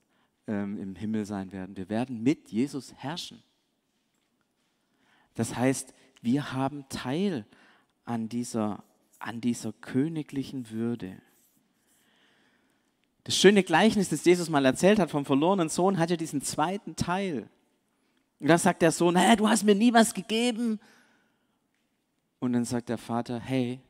ähm, 0.47 0.77
im 0.77 0.95
Himmel 0.95 1.25
sein 1.25 1.51
werden. 1.51 1.75
Wir 1.75 1.89
werden 1.89 2.23
mit 2.23 2.49
Jesus 2.49 2.93
herrschen. 2.93 3.41
Das 5.33 5.55
heißt, 5.55 5.93
wir 6.21 6.53
haben 6.53 6.87
Teil 6.89 7.45
an 8.05 8.29
dieser, 8.29 8.83
an 9.19 9.41
dieser 9.41 9.73
königlichen 9.73 10.69
Würde. 10.69 11.21
Das 13.27 13.35
schöne 13.35 13.61
Gleichnis, 13.61 14.07
das 14.07 14.23
Jesus 14.23 14.49
mal 14.49 14.63
erzählt 14.63 14.99
hat 14.99 15.11
vom 15.11 15.25
verlorenen 15.25 15.67
Sohn, 15.67 15.99
hat 15.99 16.09
ja 16.09 16.15
diesen 16.15 16.41
zweiten 16.41 16.95
Teil. 16.95 17.49
Und 18.39 18.47
da 18.47 18.57
sagt 18.57 18.81
der 18.81 18.93
Sohn, 18.93 19.17
hey, 19.17 19.35
du 19.35 19.49
hast 19.49 19.65
mir 19.65 19.75
nie 19.75 19.91
was 19.91 20.13
gegeben. 20.13 20.79
Und 22.39 22.53
dann 22.53 22.63
sagt 22.63 22.87
der 22.87 22.97
Vater, 22.97 23.37
hey, 23.37 23.81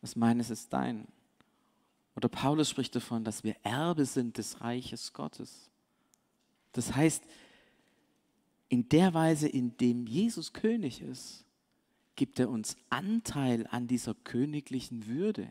was 0.00 0.16
meines 0.16 0.48
ist 0.48 0.72
dein. 0.72 1.06
Oder 2.14 2.30
Paulus 2.30 2.70
spricht 2.70 2.96
davon, 2.96 3.24
dass 3.24 3.44
wir 3.44 3.56
Erbe 3.62 4.06
sind 4.06 4.38
des 4.38 4.62
Reiches 4.62 5.12
Gottes. 5.12 5.70
Das 6.72 6.96
heißt, 6.96 7.24
in 8.70 8.88
der 8.88 9.12
Weise, 9.12 9.48
in 9.48 9.76
dem 9.76 10.06
Jesus 10.06 10.54
König 10.54 11.02
ist, 11.02 11.44
gibt 12.14 12.40
er 12.40 12.48
uns 12.48 12.78
Anteil 12.88 13.66
an 13.70 13.86
dieser 13.86 14.14
königlichen 14.14 15.06
Würde 15.06 15.46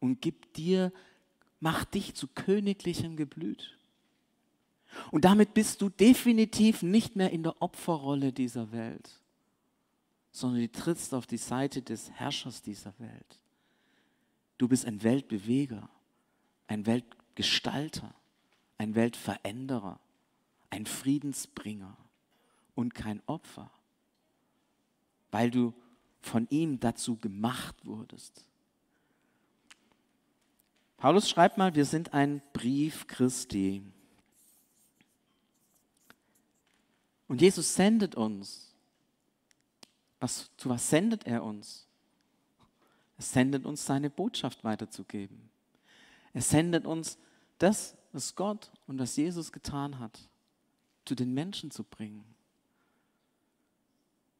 und 0.00 0.20
gibt 0.20 0.56
dir 0.56 0.92
macht 1.60 1.94
dich 1.94 2.14
zu 2.14 2.26
königlichem 2.26 3.16
Geblüt. 3.16 3.78
Und 5.10 5.24
damit 5.24 5.54
bist 5.54 5.82
du 5.82 5.88
definitiv 5.88 6.82
nicht 6.82 7.16
mehr 7.16 7.30
in 7.30 7.42
der 7.42 7.60
Opferrolle 7.62 8.32
dieser 8.32 8.72
Welt, 8.72 9.10
sondern 10.32 10.62
du 10.62 10.72
trittst 10.72 11.14
auf 11.14 11.26
die 11.26 11.36
Seite 11.36 11.82
des 11.82 12.10
Herrschers 12.10 12.62
dieser 12.62 12.98
Welt. 12.98 13.38
Du 14.58 14.68
bist 14.68 14.86
ein 14.86 15.02
Weltbeweger, 15.02 15.88
ein 16.66 16.86
Weltgestalter, 16.86 18.14
ein 18.78 18.94
Weltveränderer, 18.94 20.00
ein 20.70 20.86
Friedensbringer 20.86 21.96
und 22.74 22.94
kein 22.94 23.22
Opfer, 23.26 23.70
weil 25.30 25.50
du 25.50 25.72
von 26.20 26.46
ihm 26.50 26.80
dazu 26.80 27.16
gemacht 27.16 27.76
wurdest. 27.84 28.49
Paulus 31.00 31.30
schreibt 31.30 31.56
mal, 31.56 31.74
wir 31.74 31.86
sind 31.86 32.12
ein 32.12 32.42
Brief 32.52 33.06
Christi. 33.06 33.82
Und 37.26 37.40
Jesus 37.40 37.74
sendet 37.74 38.14
uns. 38.14 38.74
Was, 40.18 40.50
zu 40.58 40.68
was 40.68 40.90
sendet 40.90 41.26
er 41.26 41.42
uns? 41.42 41.88
Er 43.16 43.22
sendet 43.22 43.64
uns 43.64 43.86
seine 43.86 44.10
Botschaft 44.10 44.62
weiterzugeben. 44.62 45.48
Er 46.34 46.42
sendet 46.42 46.84
uns 46.84 47.16
das, 47.56 47.96
was 48.12 48.34
Gott 48.34 48.70
und 48.86 48.98
was 48.98 49.16
Jesus 49.16 49.52
getan 49.52 49.98
hat, 50.00 50.28
zu 51.06 51.14
den 51.14 51.32
Menschen 51.32 51.70
zu 51.70 51.82
bringen. 51.82 52.26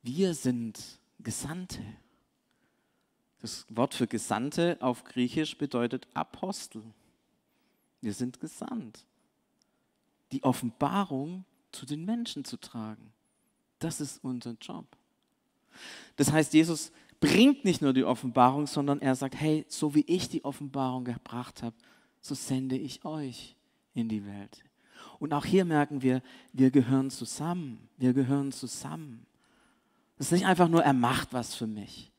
Wir 0.02 0.34
sind 0.34 1.00
Gesandte. 1.20 1.82
Das 3.40 3.66
Wort 3.70 3.94
für 3.94 4.06
Gesandte 4.06 4.76
auf 4.80 5.04
Griechisch 5.04 5.56
bedeutet 5.56 6.06
Apostel. 6.14 6.82
Wir 8.00 8.12
sind 8.12 8.40
gesandt. 8.40 9.04
Die 10.32 10.42
Offenbarung 10.44 11.44
zu 11.72 11.86
den 11.86 12.04
Menschen 12.04 12.44
zu 12.44 12.56
tragen. 12.56 13.12
Das 13.78 14.00
ist 14.00 14.22
unser 14.22 14.56
Job. 14.60 14.86
Das 16.16 16.30
heißt, 16.30 16.52
Jesus 16.52 16.92
bringt 17.20 17.64
nicht 17.64 17.82
nur 17.82 17.92
die 17.92 18.04
Offenbarung, 18.04 18.66
sondern 18.66 19.00
er 19.00 19.14
sagt, 19.14 19.34
hey, 19.34 19.64
so 19.68 19.94
wie 19.94 20.04
ich 20.06 20.28
die 20.28 20.44
Offenbarung 20.44 21.04
gebracht 21.04 21.62
habe, 21.62 21.76
so 22.20 22.34
sende 22.34 22.76
ich 22.76 23.04
euch 23.04 23.56
in 23.94 24.08
die 24.08 24.26
Welt. 24.26 24.64
Und 25.18 25.32
auch 25.32 25.44
hier 25.44 25.64
merken 25.64 26.02
wir, 26.02 26.22
wir 26.52 26.70
gehören 26.70 27.10
zusammen. 27.10 27.88
Wir 27.98 28.12
gehören 28.12 28.52
zusammen. 28.52 29.26
Es 30.18 30.26
ist 30.26 30.32
nicht 30.32 30.46
einfach 30.46 30.68
nur, 30.68 30.82
er 30.82 30.92
macht 30.92 31.32
was 31.32 31.54
für 31.54 31.66
mich, 31.66 32.10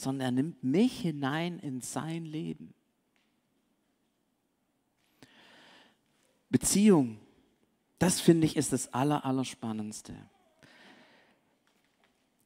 sondern 0.00 0.20
er 0.20 0.30
nimmt 0.32 0.64
mich 0.64 1.00
hinein 1.00 1.58
in 1.58 1.80
sein 1.80 2.24
Leben. 2.24 2.74
Beziehung, 6.48 7.18
das 7.98 8.20
finde 8.20 8.46
ich 8.46 8.56
ist 8.56 8.72
das 8.72 8.92
Aller, 8.92 9.24
Allerspannendste. 9.24 10.14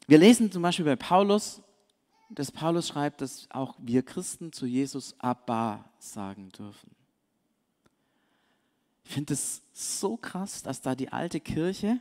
Wir 0.07 0.19
lesen 0.19 0.53
zum 0.53 0.63
Beispiel 0.63 0.85
bei 0.85 0.97
Paulus, 0.97 1.63
dass 2.29 2.53
Paulus 2.53 2.89
schreibt, 2.89 3.21
dass 3.21 3.49
auch 3.51 3.75
wir 3.79 4.03
Christen 4.03 4.53
zu 4.53 4.67
Jesus 4.67 5.15
Abba 5.19 5.89
sagen 5.99 6.51
dürfen. 6.51 6.91
Ich 9.05 9.13
finde 9.13 9.35
es 9.35 9.63
so 9.73 10.17
krass, 10.17 10.63
dass 10.63 10.81
da 10.81 10.95
die 10.95 11.11
alte 11.11 11.41
Kirche, 11.41 12.01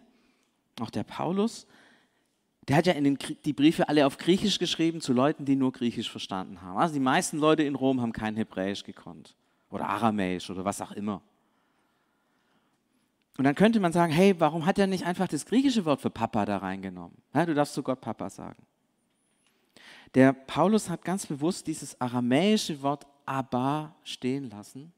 auch 0.79 0.89
der 0.89 1.03
Paulus, 1.03 1.67
der 2.67 2.77
hat 2.77 2.87
ja 2.87 2.93
den, 2.93 3.17
die 3.45 3.53
Briefe 3.53 3.89
alle 3.89 4.05
auf 4.05 4.17
Griechisch 4.17 4.57
geschrieben 4.57 5.01
zu 5.01 5.13
Leuten, 5.13 5.45
die 5.45 5.55
nur 5.55 5.71
Griechisch 5.71 6.09
verstanden 6.09 6.61
haben. 6.61 6.77
Also 6.77 6.93
die 6.93 6.99
meisten 6.99 7.37
Leute 7.37 7.63
in 7.63 7.75
Rom 7.75 8.01
haben 8.01 8.13
kein 8.13 8.35
Hebräisch 8.35 8.83
gekonnt 8.83 9.35
oder 9.69 9.89
Aramäisch 9.89 10.49
oder 10.49 10.63
was 10.63 10.81
auch 10.81 10.91
immer. 10.91 11.21
Und 13.37 13.45
dann 13.45 13.55
könnte 13.55 13.79
man 13.79 13.91
sagen, 13.91 14.13
hey, 14.13 14.35
warum 14.39 14.65
hat 14.65 14.77
er 14.77 14.87
nicht 14.87 15.05
einfach 15.05 15.27
das 15.27 15.45
griechische 15.45 15.85
Wort 15.85 16.01
für 16.01 16.11
Papa 16.11 16.45
da 16.45 16.57
reingenommen? 16.57 17.17
Ja, 17.33 17.45
du 17.45 17.53
darfst 17.53 17.73
zu 17.73 17.81
Gott 17.81 17.99
Papa 17.99 18.29
sagen. 18.29 18.63
Der 20.13 20.31
Paulus 20.31 20.89
hat 20.89 21.03
ganz 21.03 21.25
bewusst 21.25 21.65
dieses 21.65 21.99
aramäische 21.99 22.81
Wort 22.83 23.07
Abba 23.25 23.95
stehen 24.03 24.49
lassen, 24.49 24.93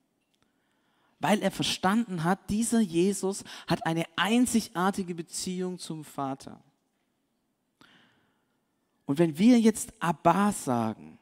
weil 1.19 1.41
er 1.41 1.51
verstanden 1.51 2.23
hat, 2.25 2.49
dieser 2.49 2.81
Jesus 2.81 3.43
hat 3.67 3.85
eine 3.85 4.03
einzigartige 4.17 5.15
Beziehung 5.15 5.79
zum 5.79 6.03
Vater. 6.03 6.59
Und 9.05 9.19
wenn 9.19 9.37
wir 9.37 9.59
jetzt 9.59 9.93
Abba 9.99 10.51
sagen, 10.51 11.19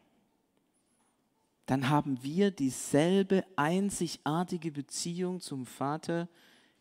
dann 1.65 1.89
haben 1.89 2.22
wir 2.24 2.52
dieselbe 2.52 3.46
einzigartige 3.56 4.72
Beziehung 4.72 5.39
zum 5.39 5.65
Vater, 5.65 6.28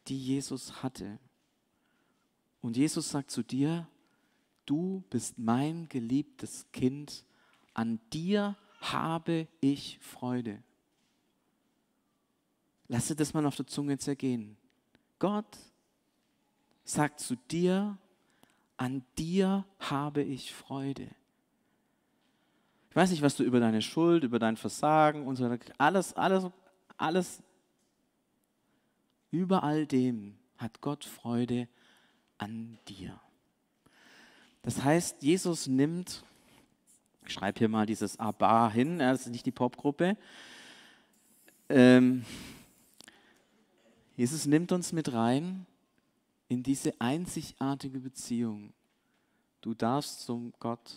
die 0.08 0.18
Jesus 0.18 0.82
hatte. 0.82 1.18
Und 2.60 2.76
Jesus 2.76 3.10
sagt 3.10 3.30
zu 3.30 3.42
dir, 3.42 3.88
du 4.66 5.04
bist 5.10 5.38
mein 5.38 5.88
geliebtes 5.88 6.66
Kind, 6.72 7.24
an 7.74 8.00
dir 8.12 8.56
habe 8.80 9.48
ich 9.60 9.98
Freude. 10.00 10.62
Lass 12.88 13.08
dir 13.08 13.16
das 13.16 13.32
mal 13.32 13.46
auf 13.46 13.56
der 13.56 13.66
Zunge 13.66 13.98
zergehen. 13.98 14.56
Gott 15.18 15.56
sagt 16.84 17.20
zu 17.20 17.36
dir, 17.36 17.96
an 18.76 19.04
dir 19.18 19.64
habe 19.78 20.22
ich 20.22 20.52
Freude. 20.52 21.08
Ich 22.90 22.96
weiß 22.96 23.10
nicht, 23.10 23.22
was 23.22 23.36
du 23.36 23.42
über 23.42 23.60
deine 23.60 23.80
Schuld, 23.80 24.24
über 24.24 24.38
dein 24.38 24.56
Versagen 24.56 25.26
und 25.26 25.36
so 25.36 25.50
alles, 25.78 26.12
alles, 26.14 26.46
alles, 26.98 27.42
über 29.30 29.62
all 29.62 29.86
dem 29.86 30.36
hat 30.58 30.80
Gott 30.80 31.04
Freude 31.04 31.68
an 32.38 32.78
dir. 32.88 33.18
Das 34.62 34.84
heißt, 34.84 35.22
Jesus 35.22 35.66
nimmt, 35.66 36.22
ich 37.26 37.32
schreibe 37.32 37.58
hier 37.58 37.68
mal 37.68 37.86
dieses 37.86 38.20
Abba 38.20 38.70
hin, 38.70 38.98
das 38.98 39.22
ist 39.22 39.30
nicht 39.32 39.46
die 39.46 39.52
Popgruppe. 39.52 40.16
Ähm, 41.68 42.24
Jesus 44.16 44.46
nimmt 44.46 44.70
uns 44.70 44.92
mit 44.92 45.12
rein 45.12 45.66
in 46.52 46.62
diese 46.62 47.00
einzigartige 47.00 47.98
Beziehung. 47.98 48.74
Du 49.62 49.72
darfst 49.72 50.20
zum 50.20 50.52
Gott 50.58 50.94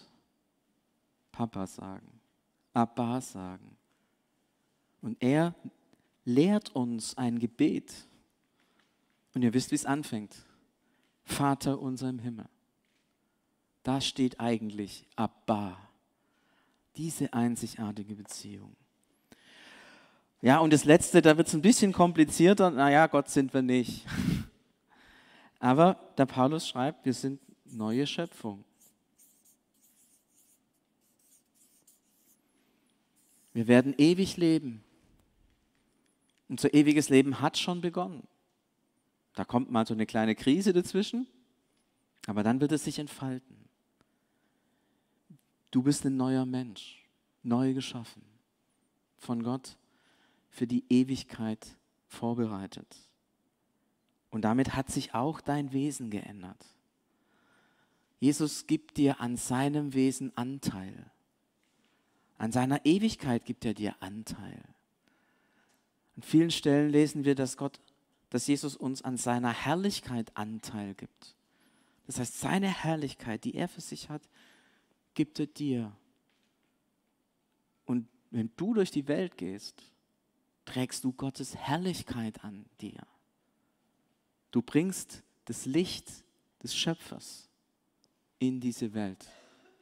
Papa 1.32 1.66
sagen, 1.66 2.20
Abba 2.74 3.22
sagen. 3.22 3.78
Und 5.02 5.22
er 5.22 5.56
lehrt 6.26 6.76
uns 6.76 7.18
ein 7.18 7.40
Gebet. 7.40 7.94
Und 9.34 9.44
ihr 9.44 9.54
wisst, 9.54 9.72
wie 9.72 9.76
es 9.76 9.86
anfängt. 9.86 10.36
Vater 11.24 11.80
unser 11.80 12.10
im 12.10 12.20
Himmel. 12.20 12.50
Da 13.84 14.02
steht 14.02 14.40
eigentlich 14.40 15.08
Abba. 15.16 15.78
Diese 16.98 17.32
einzigartige 17.34 18.16
Beziehung. 18.16 18.76
Ja, 20.42 20.60
und 20.60 20.74
das 20.74 20.84
Letzte, 20.86 21.22
da 21.22 21.38
wird 21.38 21.48
es 21.48 21.54
ein 21.54 21.62
bisschen 21.62 21.94
komplizierter. 21.94 22.72
Naja, 22.72 23.08
Gott 23.08 23.30
sind 23.30 23.54
wir 23.54 23.62
nicht. 23.62 24.06
Aber 25.66 25.96
der 26.16 26.28
Paulus 26.28 26.68
schreibt, 26.68 27.06
wir 27.06 27.14
sind 27.16 27.42
neue 27.66 28.06
Schöpfung. 28.06 28.64
Wir 33.52 33.66
werden 33.66 33.96
ewig 33.98 34.38
leben. 34.38 34.84
Unser 36.50 36.72
ewiges 36.76 37.10
Leben 37.10 37.42
hat 37.42 37.58
schon 37.58 37.82
begonnen. 37.82 38.28
Da 39.34 39.44
kommt 39.44 39.72
mal 39.72 39.88
so 39.88 39.96
eine 39.96 40.06
kleine 40.06 40.36
Krise 40.36 40.72
dazwischen, 40.72 41.26
aber 42.28 42.44
dann 42.44 42.62
wird 42.62 42.72
es 42.72 42.84
sich 42.84 43.00
entfalten. 43.00 43.68
Du 45.72 45.82
bist 45.82 46.06
ein 46.06 46.16
neuer 46.16 46.46
Mensch, 46.46 47.04
neu 47.42 47.74
geschaffen, 47.74 48.22
von 49.18 49.42
Gott 49.42 49.80
für 50.52 50.68
die 50.68 50.84
Ewigkeit 50.90 51.76
vorbereitet. 52.08 52.96
Und 54.36 54.42
damit 54.42 54.76
hat 54.76 54.92
sich 54.92 55.14
auch 55.14 55.40
dein 55.40 55.72
Wesen 55.72 56.10
geändert. 56.10 56.62
Jesus 58.20 58.68
gibt 58.68 58.98
dir 58.98 59.22
an 59.22 59.38
seinem 59.38 59.94
Wesen 59.94 60.36
Anteil. 60.36 61.10
An 62.38 62.52
seiner 62.52 62.86
Ewigkeit 62.86 63.46
gibt 63.46 63.64
er 63.64 63.74
dir 63.74 63.96
Anteil. 64.02 64.62
An 66.18 66.22
vielen 66.22 66.52
Stellen 66.52 66.90
lesen 66.90 67.24
wir, 67.24 67.34
dass 67.34 67.56
Gott, 67.56 67.80
dass 68.30 68.46
Jesus 68.46 68.76
uns 68.76 69.02
an 69.04 69.16
seiner 69.16 69.54
Herrlichkeit 69.54 70.36
Anteil 70.36 70.96
gibt. 70.96 71.38
Das 72.06 72.20
heißt, 72.20 72.38
seine 72.38 72.68
Herrlichkeit, 72.68 73.46
die 73.46 73.56
er 73.56 73.70
für 73.70 73.80
sich 73.80 74.10
hat, 74.10 74.28
gibt 75.14 75.40
er 75.40 75.48
dir. 75.48 75.96
Und 77.86 78.10
wenn 78.32 78.52
du 78.58 78.74
durch 78.74 78.92
die 78.92 79.08
Welt 79.08 79.38
gehst, 79.38 79.82
trägst 80.66 81.06
du 81.06 81.14
Gottes 81.14 81.56
Herrlichkeit 81.56 82.44
an 82.44 82.66
dir. 82.82 83.08
Du 84.56 84.62
bringst 84.62 85.22
das 85.44 85.66
Licht 85.66 86.10
des 86.64 86.74
Schöpfers 86.74 87.50
in 88.40 88.62
diese 88.62 88.94
Welt, 88.94 89.30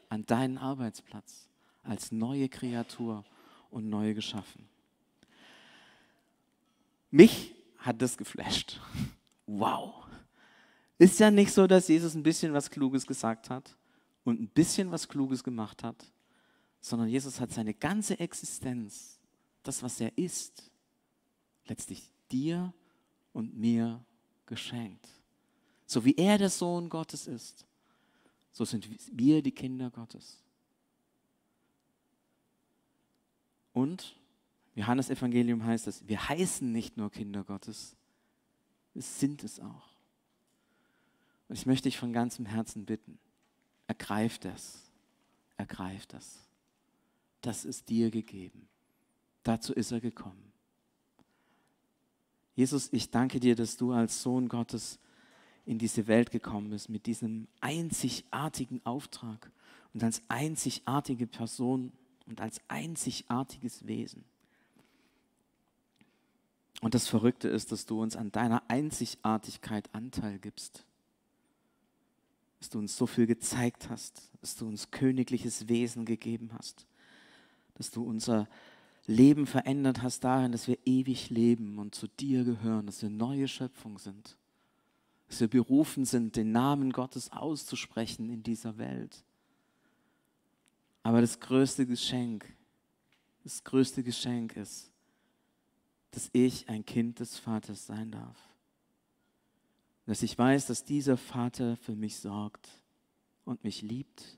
an 0.10 0.26
deinen 0.26 0.58
Arbeitsplatz, 0.58 1.48
als 1.84 2.12
neue 2.12 2.50
Kreatur 2.50 3.24
und 3.70 3.88
neu 3.88 4.16
geschaffen. 4.16 4.68
Mich 7.12 7.54
hat 7.78 8.02
das 8.02 8.18
geflasht. 8.18 8.82
Wow. 9.46 10.08
Ist 10.98 11.20
ja 11.20 11.30
nicht 11.30 11.52
so, 11.52 11.68
dass 11.68 11.88
Jesus 11.90 12.16
ein 12.16 12.24
bisschen 12.24 12.54
was 12.54 12.72
Kluges 12.72 13.06
gesagt 13.06 13.52
hat 13.52 13.78
und 14.24 14.42
ein 14.42 14.48
bisschen 14.48 14.90
was 14.90 15.08
Kluges 15.08 15.44
gemacht 15.44 15.84
hat, 15.84 16.12
sondern 16.80 17.10
Jesus 17.10 17.40
hat 17.40 17.52
seine 17.52 17.76
ganze 17.76 18.20
Existenz, 18.20 19.20
das, 19.62 19.84
was 19.84 20.00
er 20.00 20.18
ist, 20.18 20.72
letztlich 21.68 22.10
dir 22.32 22.74
und 23.34 23.56
mir 23.56 24.04
geschenkt. 24.46 25.08
So 25.86 26.06
wie 26.06 26.16
er 26.16 26.38
der 26.38 26.50
Sohn 26.50 26.90
Gottes 26.90 27.28
ist, 27.28 27.66
so 28.52 28.66
sind 28.66 28.88
wir 29.12 29.42
die 29.42 29.52
Kinder 29.52 29.90
Gottes. 29.90 30.44
Und 33.74 34.16
Johannes 34.76 35.10
Evangelium 35.10 35.66
heißt 35.66 35.88
es, 35.88 36.08
wir 36.08 36.30
heißen 36.30 36.72
nicht 36.72 36.98
nur 36.98 37.12
Kinder 37.12 37.44
Gottes, 37.44 37.96
wir 38.94 39.02
sind 39.02 39.44
es 39.44 39.60
auch. 39.60 39.90
Und 41.48 41.58
ich 41.58 41.66
möchte 41.66 41.90
dich 41.90 41.98
von 41.98 42.14
ganzem 42.14 42.46
Herzen 42.46 42.86
bitten, 42.86 43.20
ergreif 43.88 44.40
das, 44.40 44.92
ergreif 45.58 46.06
das. 46.06 46.40
Das 47.42 47.66
ist 47.66 47.90
dir 47.90 48.10
gegeben. 48.10 48.68
Dazu 49.44 49.74
ist 49.74 49.92
er 49.92 50.00
gekommen. 50.00 50.53
Jesus, 52.56 52.90
ich 52.92 53.10
danke 53.10 53.40
dir, 53.40 53.56
dass 53.56 53.78
du 53.78 53.92
als 53.92 54.22
Sohn 54.22 54.48
Gottes 54.48 55.00
in 55.66 55.80
diese 55.80 56.08
Welt 56.08 56.32
gekommen 56.32 56.70
bist 56.70 56.90
mit 56.90 57.06
diesem 57.06 57.48
einzigartigen 57.62 58.82
Auftrag 58.86 59.52
und 59.94 60.04
als 60.04 60.22
einzigartige 60.28 61.26
Person 61.26 61.92
und 62.28 62.42
als 62.42 62.62
einzigartiges 62.68 63.88
Wesen. 63.88 64.24
Und 66.82 66.94
das 66.94 67.08
Verrückte 67.08 67.48
ist, 67.48 67.72
dass 67.72 67.86
du 67.86 68.02
uns 68.02 68.16
an 68.16 68.32
deiner 68.32 68.62
Einzigartigkeit 68.68 69.90
Anteil 69.94 70.38
gibst. 70.38 70.86
Dass 72.60 72.70
du 72.70 72.80
uns 72.80 72.98
so 72.98 73.08
viel 73.08 73.26
gezeigt 73.26 73.90
hast, 73.90 74.30
dass 74.42 74.56
du 74.58 74.68
uns 74.68 74.92
königliches 74.92 75.70
Wesen 75.70 76.04
gegeben 76.04 76.52
hast, 76.58 76.86
dass 77.76 77.90
du 77.90 78.04
unser 78.04 78.50
Leben 79.06 79.48
verändert 79.48 80.02
hast 80.02 80.24
darin, 80.24 80.52
dass 80.52 80.68
wir 80.68 80.78
ewig 80.86 81.30
leben 81.30 81.78
und 81.78 81.94
zu 81.94 82.08
dir 82.08 82.44
gehören, 82.44 82.86
dass 82.86 83.02
wir 83.02 83.10
neue 83.10 83.48
Schöpfung 83.48 83.98
sind, 83.98 84.38
dass 85.28 85.42
wir 85.42 85.50
berufen 85.50 86.06
sind, 86.06 86.36
den 86.36 86.52
Namen 86.52 86.92
Gottes 86.92 87.32
auszusprechen 87.32 88.30
in 88.30 88.44
dieser 88.44 88.78
Welt. 88.78 89.24
Aber 91.02 91.20
das 91.20 91.40
größte 91.42 91.86
Geschenk, 91.86 92.46
das 93.44 93.64
größte 93.66 94.04
Geschenk 94.04 94.56
ist, 94.56 94.90
dass 96.12 96.30
ich 96.32 96.70
ein 96.70 96.86
Kind 96.86 97.20
des 97.20 97.38
Vaters 97.38 97.86
sein 97.86 98.12
darf. 98.12 98.38
Dass 100.06 100.24
ich 100.24 100.38
weiß, 100.38 100.68
dass 100.68 100.86
dieser 100.86 101.18
Vater 101.18 101.76
für 101.76 101.96
mich 101.96 102.18
sorgt 102.18 102.70
und 103.44 103.64
mich 103.66 103.82
liebt 103.82 104.38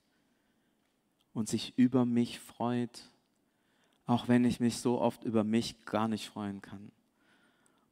und 1.33 1.49
sich 1.49 1.77
über 1.77 2.05
mich 2.05 2.39
freut, 2.39 3.11
auch 4.05 4.27
wenn 4.27 4.45
ich 4.45 4.59
mich 4.59 4.77
so 4.77 4.99
oft 4.99 5.23
über 5.23 5.43
mich 5.43 5.85
gar 5.85 6.07
nicht 6.07 6.27
freuen 6.27 6.61
kann. 6.61 6.91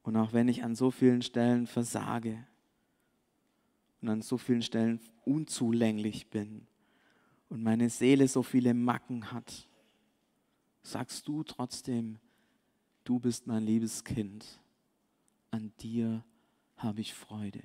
Und 0.04 0.16
auch 0.18 0.34
wenn 0.34 0.48
ich 0.48 0.64
an 0.64 0.76
so 0.76 0.92
vielen 0.92 1.22
Stellen 1.22 1.66
versage 1.66 2.46
und 4.02 4.10
an 4.10 4.22
so 4.22 4.38
vielen 4.38 4.62
Stellen 4.62 5.00
unzulänglich 5.26 6.30
bin 6.30 6.68
und 7.50 7.64
meine 7.64 7.90
Seele 7.90 8.28
so 8.28 8.44
viele 8.44 8.74
Macken 8.74 9.32
hat, 9.32 9.68
sagst 10.84 11.28
du 11.28 11.44
trotzdem, 11.44 12.20
du 13.06 13.20
bist 13.20 13.48
mein 13.48 13.64
liebes 13.64 14.04
Kind, 14.04 14.60
an 15.52 15.72
dir 15.80 16.24
habe 16.76 17.02
ich 17.02 17.14
Freude. 17.14 17.62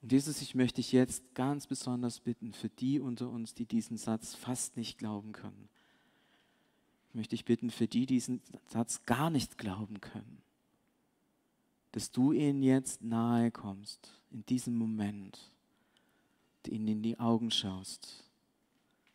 Und 0.00 0.12
Jesus, 0.12 0.42
ich 0.42 0.54
möchte 0.54 0.76
dich 0.76 0.92
jetzt 0.92 1.34
ganz 1.34 1.66
besonders 1.66 2.20
bitten, 2.20 2.52
für 2.52 2.68
die 2.68 3.00
unter 3.00 3.30
uns, 3.30 3.54
die 3.54 3.66
diesen 3.66 3.96
Satz 3.96 4.34
fast 4.34 4.76
nicht 4.76 4.98
glauben 4.98 5.32
können, 5.32 5.68
möchte 7.14 7.34
ich 7.34 7.44
bitten, 7.44 7.70
für 7.70 7.86
die 7.86 8.06
diesen 8.06 8.40
Satz 8.68 9.02
gar 9.06 9.30
nicht 9.30 9.58
glauben 9.58 10.00
können, 10.00 10.42
dass 11.92 12.10
du 12.10 12.32
ihnen 12.32 12.62
jetzt 12.62 13.02
nahe 13.02 13.50
kommst, 13.50 14.20
in 14.30 14.44
diesem 14.46 14.76
Moment, 14.76 15.52
ihnen 16.66 16.88
in 16.88 17.02
die 17.02 17.18
Augen 17.18 17.50
schaust 17.50 18.24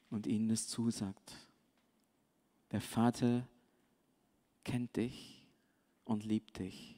und 0.09 0.27
ihnen 0.27 0.49
es 0.49 0.67
zusagt. 0.67 1.35
Der 2.71 2.81
Vater 2.81 3.47
kennt 4.63 4.95
dich 4.95 5.41
und 6.05 6.25
liebt 6.25 6.59
dich. 6.59 6.95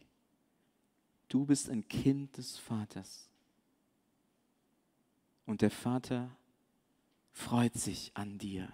Du 1.29 1.45
bist 1.45 1.69
ein 1.69 1.87
Kind 1.87 2.37
des 2.37 2.57
Vaters. 2.57 3.29
Und 5.45 5.61
der 5.61 5.71
Vater 5.71 6.35
freut 7.31 7.73
sich 7.73 8.11
an 8.15 8.37
dir, 8.37 8.71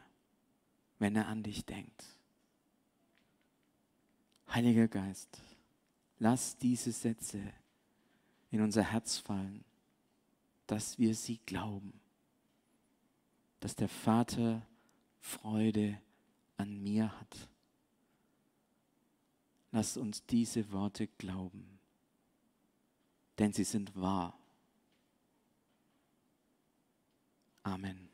wenn 1.00 1.16
er 1.16 1.28
an 1.28 1.44
dich 1.44 1.66
denkt. 1.66 2.17
Heiliger 4.50 4.88
Geist, 4.88 5.42
lass 6.20 6.58
diese 6.58 6.92
Sätze 6.92 7.42
in 8.52 8.62
unser 8.62 8.84
Herz 8.84 9.18
fallen, 9.18 9.64
dass 10.68 10.98
wir 10.98 11.16
sie 11.16 11.40
glauben, 11.46 12.00
dass 13.60 13.76
der 13.76 13.90
Vater 13.90 14.66
Freude 15.20 16.00
an 16.58 16.82
mir 16.82 17.12
hat. 17.20 17.50
Lass 19.72 19.98
uns 19.98 20.26
diese 20.26 20.72
Worte 20.72 21.08
glauben, 21.08 21.80
denn 23.38 23.52
sie 23.54 23.66
sind 23.66 23.96
wahr. 23.96 24.38
Amen. 27.64 28.07